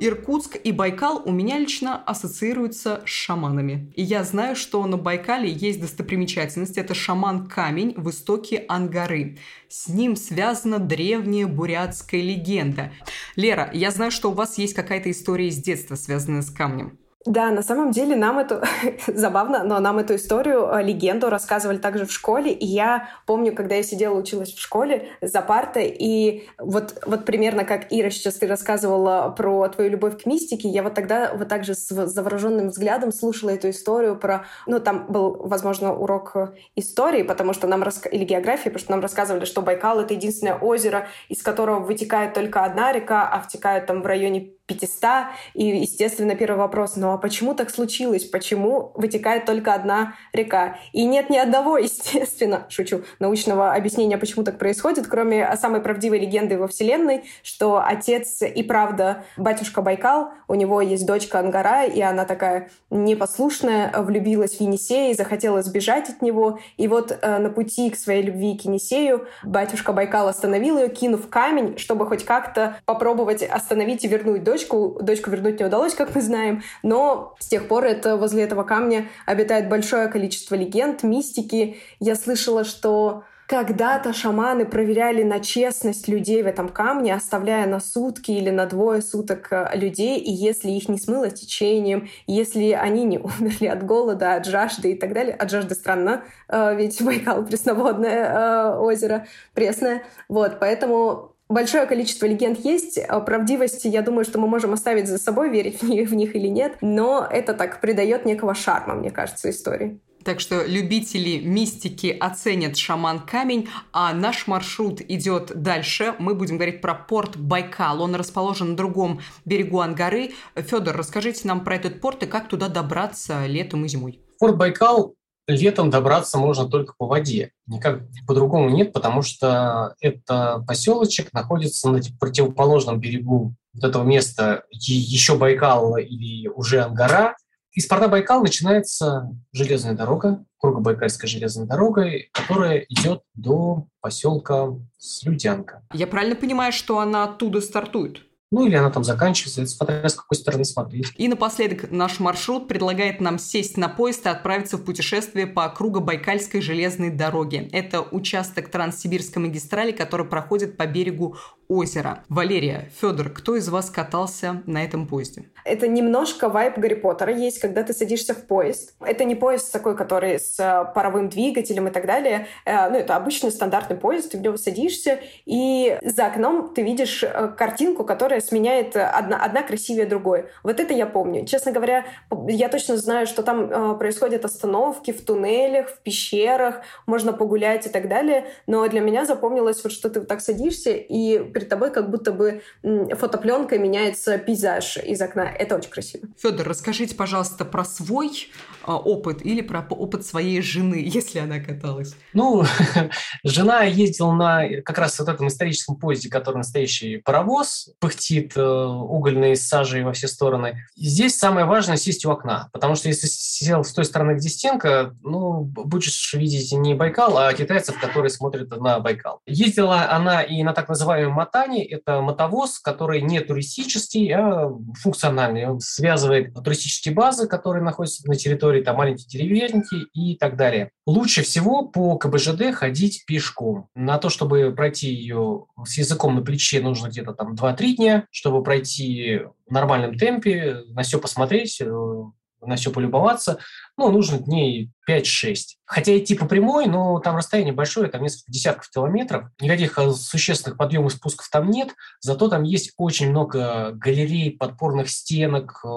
[0.00, 3.92] Иркутск и Байкал у меня лично ассоциируются с шаманами.
[3.94, 6.76] И я знаю, что на Байкале есть достопримечательность.
[6.76, 9.38] Это шаман-камень в истоке Ангары.
[9.68, 12.92] С ним связана древняя бурятская легенда.
[13.36, 16.98] Лера, я знаю, что у вас есть какая-то история из детства, связанная с камнем.
[17.26, 18.60] Да, на самом деле нам эту,
[19.06, 23.76] забавно, но нам эту историю, э, легенду рассказывали также в школе, и я помню, когда
[23.76, 28.46] я сидела, училась в школе за партой, и вот, вот примерно как Ира сейчас ты
[28.46, 33.10] рассказывала про твою любовь к мистике, я вот тогда вот так же с завороженным взглядом
[33.10, 36.36] слушала эту историю про, ну там был, возможно, урок
[36.76, 38.02] истории, потому что нам, рас...
[38.10, 42.64] или географии, потому что нам рассказывали, что Байкал— это единственное озеро, из которого вытекает только
[42.64, 45.26] одна река, а втекает там в районе 500.
[45.54, 48.24] И, естественно, первый вопрос, ну почему так случилось?
[48.24, 50.78] Почему вытекает только одна река?
[50.92, 56.58] И нет ни одного, естественно, шучу, научного объяснения, почему так происходит, кроме самой правдивой легенды
[56.58, 62.24] во Вселенной, что отец и правда батюшка Байкал, у него есть дочка Ангара, и она
[62.24, 66.58] такая непослушная, влюбилась в Енисея захотела сбежать от него.
[66.76, 71.28] И вот э, на пути к своей любви к Енисею батюшка Байкал остановил ее, кинув
[71.28, 74.98] камень, чтобы хоть как-то попробовать остановить и вернуть дочку.
[75.00, 77.03] Дочку вернуть не удалось, как мы знаем, но
[77.38, 81.78] с тех пор это, возле этого камня обитает большое количество легенд, мистики.
[82.00, 88.30] Я слышала, что когда-то шаманы проверяли на честность людей в этом камне, оставляя на сутки
[88.30, 93.18] или на двое суток э, людей, и если их не смыло течением, если они не
[93.38, 98.24] умерли от голода, от жажды и так далее, от жажды странно, э, ведь Байкал пресноводное
[98.24, 102.98] э, озеро, пресное, вот, поэтому Большое количество легенд есть.
[103.26, 106.48] Правдивости, я думаю, что мы можем оставить за собой, верить в них, в них или
[106.48, 106.78] нет.
[106.80, 110.00] Но это так придает некого шарма, мне кажется, истории.
[110.24, 116.14] Так что любители мистики оценят шаман-камень, а наш маршрут идет дальше.
[116.18, 118.00] Мы будем говорить про порт Байкал.
[118.00, 120.32] Он расположен на другом берегу Ангары.
[120.56, 124.22] Федор, расскажите нам про этот порт и как туда добраться летом и зимой.
[124.38, 125.14] Порт Байкал
[125.46, 127.52] летом добраться можно только по воде.
[127.66, 135.36] Никак по-другому нет, потому что это поселочек находится на противоположном берегу вот этого места, еще
[135.36, 137.36] Байкал или уже Ангара.
[137.72, 145.82] Из порта Байкал начинается железная дорога, Кругобайкальская железная дорога, которая идет до поселка Слюдянка.
[145.92, 148.22] Я правильно понимаю, что она оттуда стартует?
[148.54, 151.12] Ну или она там заканчивается, смотря с какой стороны смотреть.
[151.16, 155.98] И напоследок наш маршрут предлагает нам сесть на поезд и отправиться в путешествие по кругу
[155.98, 157.68] Байкальской железной дороги.
[157.72, 161.36] Это участок Транссибирской магистрали, который проходит по берегу
[161.68, 162.24] озера.
[162.28, 165.50] Валерия, Федор, кто из вас катался на этом поезде?
[165.64, 168.94] Это немножко вайп Гарри Поттера есть, когда ты садишься в поезд.
[169.00, 172.46] Это не поезд такой, который с э, паровым двигателем и так далее.
[172.66, 177.22] Э, ну, это обычный стандартный поезд, ты в него садишься, и за окном ты видишь
[177.22, 180.46] э, картинку, которая сменяет одна, одна красивее другой.
[180.62, 181.46] Вот это я помню.
[181.46, 182.04] Честно говоря,
[182.48, 188.08] я точно знаю, что там происходят остановки в туннелях, в пещерах, можно погулять и так
[188.08, 192.32] далее, но для меня запомнилось вот, что ты так садишься, и перед тобой как будто
[192.32, 195.44] бы фотопленкой меняется пейзаж из окна.
[195.44, 196.28] Это очень красиво.
[196.36, 198.50] Федор, расскажите, пожалуйста, про свой
[198.92, 202.14] опыт или про опыт своей жены, если она каталась.
[202.32, 202.64] Ну,
[203.44, 209.56] жена ездила на как раз вот этом историческом поезде, который настоящий паровоз, пыхтит э, угольной
[209.56, 210.84] сажей во все стороны.
[210.96, 214.48] И здесь самое важное сесть у окна, потому что если сел с той стороны, где
[214.48, 219.40] стенка, ну, будешь видеть не Байкал, а китайцев, которые смотрят на Байкал.
[219.46, 224.70] Ездила она и на так называемом Матане, это мотовоз, который не туристический, а
[225.00, 225.66] функциональный.
[225.66, 230.90] Он связывает туристические базы, которые находятся на территории, там маленькие деревеньки и так далее.
[231.06, 233.88] Лучше всего по КБЖД ходить пешком.
[233.94, 238.62] На то, чтобы пройти ее с языком на плече, нужно где-то там 2-3 дня, чтобы
[238.62, 242.22] пройти в нормальном темпе, на все посмотреть, э,
[242.66, 243.58] на все полюбоваться,
[243.96, 245.56] ну, нужно дней 5-6.
[245.84, 249.48] Хотя идти по прямой, но там расстояние большое, там несколько десятков километров.
[249.60, 255.10] Никаких э, существенных подъемов и спусков там нет, зато там есть очень много галерей, подпорных
[255.10, 255.88] стенок, э,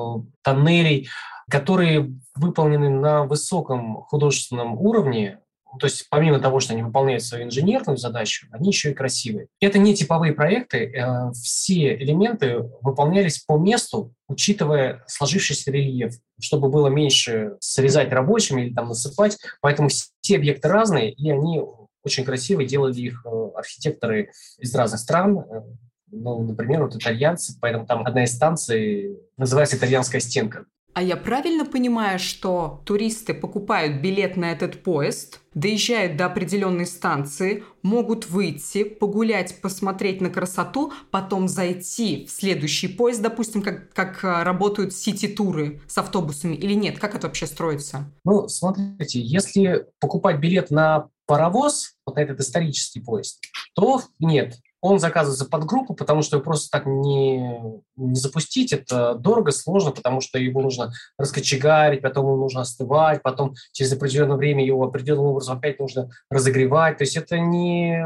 [0.44, 1.10] тоннелей,
[1.50, 5.40] которые выполнены на высоком художественном уровне,
[5.80, 9.48] то есть помимо того, что они выполняют свою инженерную задачу, они еще и красивые.
[9.60, 16.88] Это не типовые проекты, э, все элементы выполнялись по месту, учитывая сложившийся рельеф, чтобы было
[16.88, 19.38] меньше срезать рабочими или там насыпать.
[19.62, 21.62] Поэтому все объекты разные, и они
[22.04, 25.62] очень красивые, делали их э, архитекторы из разных стран, э,
[26.10, 30.66] ну, например, вот итальянцы, поэтому там одна из станций называется «Итальянская стенка».
[30.98, 37.64] А я правильно понимаю, что туристы покупают билет на этот поезд, доезжают до определенной станции,
[37.84, 44.44] могут выйти, погулять, посмотреть на красоту, потом зайти в следующий поезд, допустим, как, как а,
[44.44, 46.98] работают сити-туры с автобусами или нет?
[46.98, 48.12] Как это вообще строится?
[48.24, 53.44] Ну, смотрите, если покупать билет на паровоз, вот этот исторический поезд,
[53.76, 54.56] то нет,
[54.88, 57.60] он заказывается под группу, потому что его просто так не,
[57.96, 58.74] не запустить.
[58.74, 64.38] Это дорого, сложно, потому что его нужно раскочегарить, потом его нужно остывать, потом через определенное
[64.38, 66.98] время его определенным образом опять нужно разогревать.
[66.98, 68.04] То есть это не,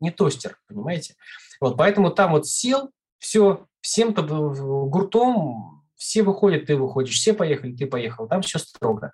[0.00, 1.14] не тостер, понимаете?
[1.60, 7.86] Вот, поэтому там вот сел, все, всем-то гуртом все выходят, ты выходишь, все поехали, ты
[7.86, 9.12] поехал, там все строго.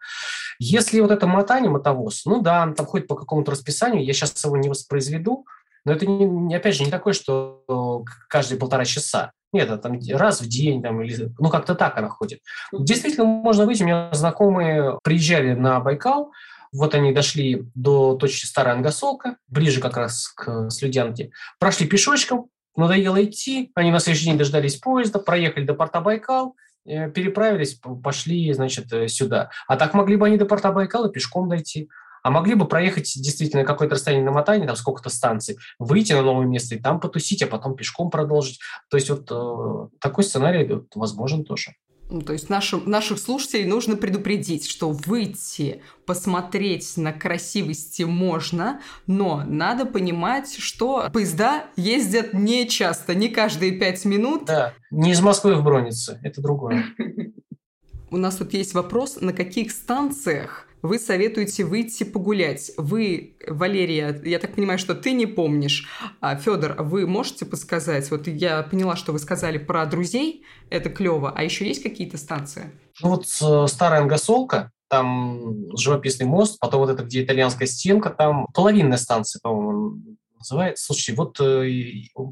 [0.58, 4.56] Если вот это мотание, мотовоз, ну да, там ходит по какому-то расписанию, я сейчас его
[4.56, 5.46] не воспроизведу,
[5.84, 9.32] но это, не, опять же, не такое, что каждые полтора часа.
[9.52, 12.40] Нет, это там раз в день, там, или, ну, как-то так она ходит.
[12.72, 13.82] Действительно, можно выйти.
[13.82, 16.30] У меня знакомые приезжали на Байкал,
[16.72, 23.22] вот они дошли до точки Старая Ангосолка, ближе как раз к Слюдянке, прошли пешочком, надоело
[23.24, 26.54] идти, они на следующий день дождались поезда, проехали до порта Байкал,
[26.86, 29.50] э, переправились, пошли, значит, э, сюда.
[29.66, 31.88] А так могли бы они до порта Байкала пешком дойти
[32.22, 36.46] а могли бы проехать действительно какое-то расстояние на мотании, там сколько-то станций, выйти на новое
[36.46, 38.58] место и там потусить, а потом пешком продолжить.
[38.90, 41.74] То есть вот э, такой сценарий вот, возможен тоже.
[42.10, 49.44] Ну, то есть нашим, наших слушателей нужно предупредить, что выйти, посмотреть на красивости можно, но
[49.46, 54.46] надо понимать, что поезда ездят не часто, не каждые пять минут.
[54.46, 56.84] Да, не из Москвы в Бронице, это другое.
[58.10, 62.72] У нас тут есть вопрос, на каких станциях вы советуете выйти погулять.
[62.76, 65.88] Вы, Валерия, я так понимаю, что ты не помнишь.
[66.20, 68.10] А, Федор, вы можете подсказать?
[68.10, 71.32] Вот я поняла, что вы сказали про друзей, это клево.
[71.34, 72.70] А еще есть какие-то станции?
[73.02, 78.46] Ну вот э, старая Ангосолка, там живописный мост, потом вот это, где итальянская стенка, там
[78.54, 79.98] половинная станция, по-моему,
[80.40, 80.86] называется.
[80.86, 81.68] Слушайте, вот э,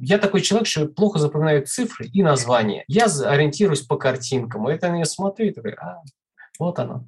[0.00, 2.84] я такой человек, что плохо запоминаю цифры и названия.
[2.88, 4.66] Я ориентируюсь по картинкам.
[4.66, 6.02] Это я смотрю и такой, а,
[6.58, 7.04] вот оно.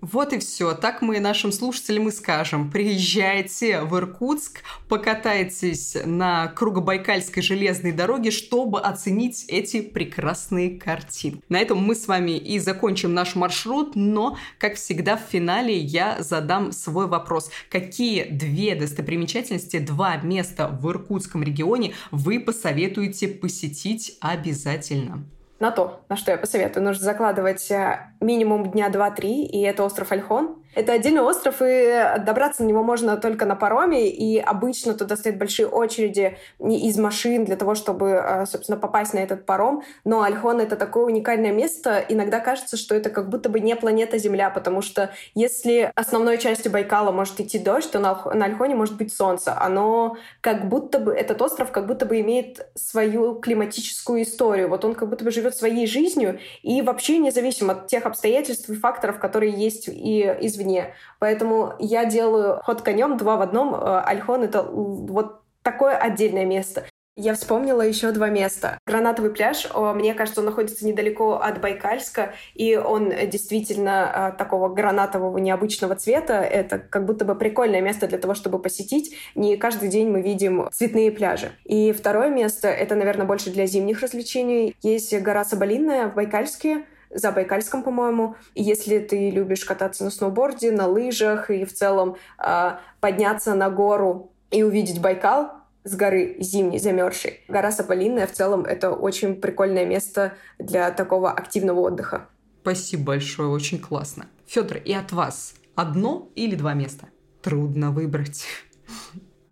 [0.00, 0.74] Вот и все.
[0.74, 2.70] Так мы нашим слушателям и скажем.
[2.70, 11.42] Приезжайте в Иркутск, покатайтесь на Кругобайкальской железной дороге, чтобы оценить эти прекрасные картины.
[11.48, 16.22] На этом мы с вами и закончим наш маршрут, но, как всегда, в финале я
[16.22, 17.50] задам свой вопрос.
[17.68, 25.26] Какие две достопримечательности, два места в Иркутском регионе вы посоветуете посетить обязательно?
[25.60, 26.84] На то, на что я посоветую.
[26.84, 30.59] Нужно закладывать э, минимум дня 2-3, и это остров Альхон.
[30.74, 35.36] Это отдельный остров, и добраться на него можно только на пароме, и обычно туда стоят
[35.36, 39.82] большие очереди из машин для того, чтобы, э, собственно, попасть на этот паром.
[40.04, 42.04] Но Альхон— это такое уникальное место.
[42.08, 46.70] Иногда кажется, что это как будто бы не планета Земля, потому что если основной частью
[46.70, 49.56] Байкала может идти дождь, то на Альхоне может быть солнце.
[49.60, 54.68] Оно как будто бы, этот остров как будто бы имеет свою климатическую историю.
[54.68, 58.74] Вот он как будто бы живет своей жизнью и вообще независим от тех обстоятельств и
[58.76, 60.94] факторов, которые есть и извне.
[61.18, 63.74] Поэтому я делаю ход конем два в одном.
[63.74, 66.84] Э, Альхон— это вот такое отдельное место.
[67.16, 68.78] Я вспомнила еще два места.
[68.86, 75.36] Гранатовый пляж, мне кажется, он находится недалеко от Байкальска, и он действительно а, такого гранатового
[75.36, 76.40] необычного цвета.
[76.40, 79.14] Это как будто бы прикольное место для того, чтобы посетить.
[79.34, 81.50] Не каждый день мы видим цветные пляжи.
[81.64, 84.74] И второе место, это, наверное, больше для зимних развлечений.
[84.80, 88.36] Есть гора Соболиная в Байкальске, за Байкальском, по-моему.
[88.54, 94.32] Если ты любишь кататься на сноуборде, на лыжах и в целом э, подняться на гору
[94.50, 95.52] и увидеть Байкал,
[95.84, 97.40] с горы зимней, замерзшей.
[97.48, 102.28] Гора Саполинная в целом это очень прикольное место для такого активного отдыха.
[102.62, 104.26] Спасибо большое, очень классно.
[104.46, 107.08] Федор, и от вас одно или два места?
[107.42, 108.44] Трудно выбрать.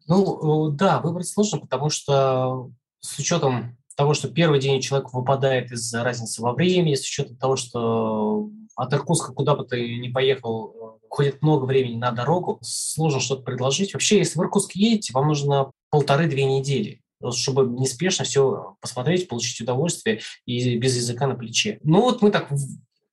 [0.07, 5.73] Ну, э, да, выбрать сложно, потому что с учетом того, что первый день человек выпадает
[5.73, 11.01] из-за разницы во времени, с учетом того, что от Иркутска куда бы ты ни поехал,
[11.03, 13.93] уходит много времени на дорогу, сложно что-то предложить.
[13.93, 17.01] Вообще, если в Иркутск едете, вам нужно полторы-две недели
[17.33, 21.81] чтобы неспешно все посмотреть, получить удовольствие и без языка на плече.
[21.83, 22.49] Ну вот мы так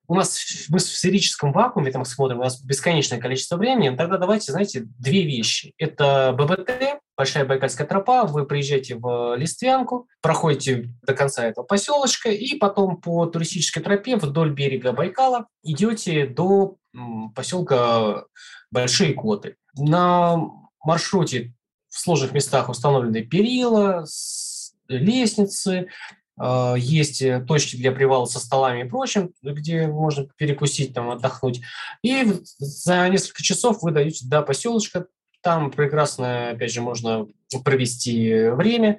[0.07, 4.17] у нас мы в сферическом вакууме там смотрим, у нас бесконечное количество времени, ну, тогда
[4.17, 5.73] давайте, знаете, две вещи.
[5.79, 12.55] Это ББТ, Большая Байкальская тропа, вы приезжаете в Листвянку, проходите до конца этого поселочка, и
[12.55, 16.75] потом по туристической тропе вдоль берега Байкала идете до
[17.33, 18.25] поселка
[18.71, 19.55] Большие Коты.
[19.77, 20.37] На
[20.83, 21.53] маршруте
[21.89, 24.05] в сложных местах установлены перила,
[24.87, 25.87] лестницы,
[26.37, 31.61] а, есть э, точки для привала со столами и прочим, где можно перекусить, там, отдохнуть.
[32.03, 32.25] И
[32.57, 35.07] за несколько часов вы дойдете до поселочка,
[35.45, 37.27] там прекрасно, опять же, можно
[37.63, 38.97] провести время,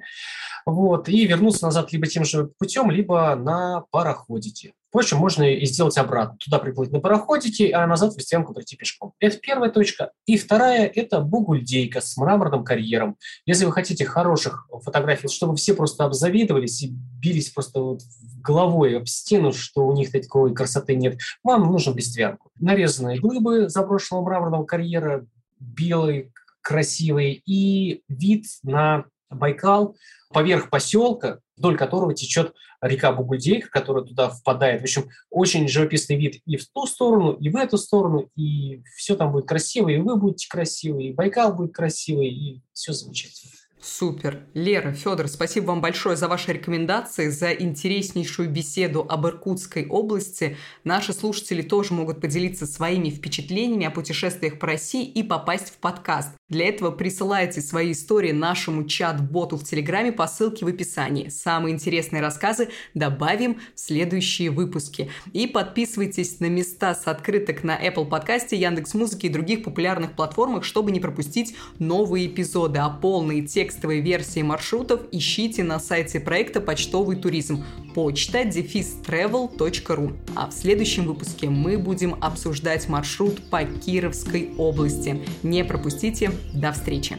[0.65, 4.71] вот, и вернуться назад либо тем же путем, либо на пароходике.
[4.87, 6.37] Впрочем, можно и сделать обратно.
[6.39, 9.11] Туда приплыть на пароходике, а назад в Вестянку пройти пешком.
[9.19, 10.11] Это первая точка.
[10.25, 13.17] И вторая– это Бугульдейка с мраморным карьером.
[13.45, 17.99] Если вы хотите хороших фотографий, чтобы все просто обзавидовались и бились просто вот
[18.41, 22.51] головой об стену, что у них такой красоты нет, вам нужен Вестянку.
[22.57, 25.25] Нарезанные глыбы заброшенного мраморного карьера,
[25.59, 26.31] белый,
[26.67, 29.95] красивый, и вид на Байкал
[30.33, 34.81] поверх поселка, вдоль которого течет река Бугульдейка, которая туда впадает.
[34.81, 39.15] В общем, очень живописный вид и в ту сторону, и в эту сторону, и все
[39.15, 43.53] там будет красиво, и вы будете красивы, и Байкал будет красивый, и все замечательно.
[43.79, 44.43] Супер.
[44.53, 50.57] Лера, Федор, спасибо вам большое за ваши рекомендации, за интереснейшую беседу об Иркутской области.
[50.83, 56.36] Наши слушатели тоже могут поделиться своими впечатлениями о путешествиях по России и попасть в подкаст.
[56.49, 61.27] Для этого присылайте свои истории нашему чат-боту в Телеграме по ссылке в описании.
[61.27, 65.11] Самые интересные рассказы добавим в следующие выпуски.
[65.33, 70.63] И подписывайтесь на места с открыток на Apple подкасте, Яндекс Музыки и других популярных платформах,
[70.63, 72.79] чтобы не пропустить новые эпизоды.
[72.79, 80.15] А полные текстовые версии маршрутов ищите на сайте проекта «Почтовый туризм» почта defistravel.ru.
[80.35, 85.19] А в следующем выпуске мы будем обсуждать маршрут по Кировской области.
[85.43, 86.31] Не пропустите.
[86.53, 87.17] До встречи!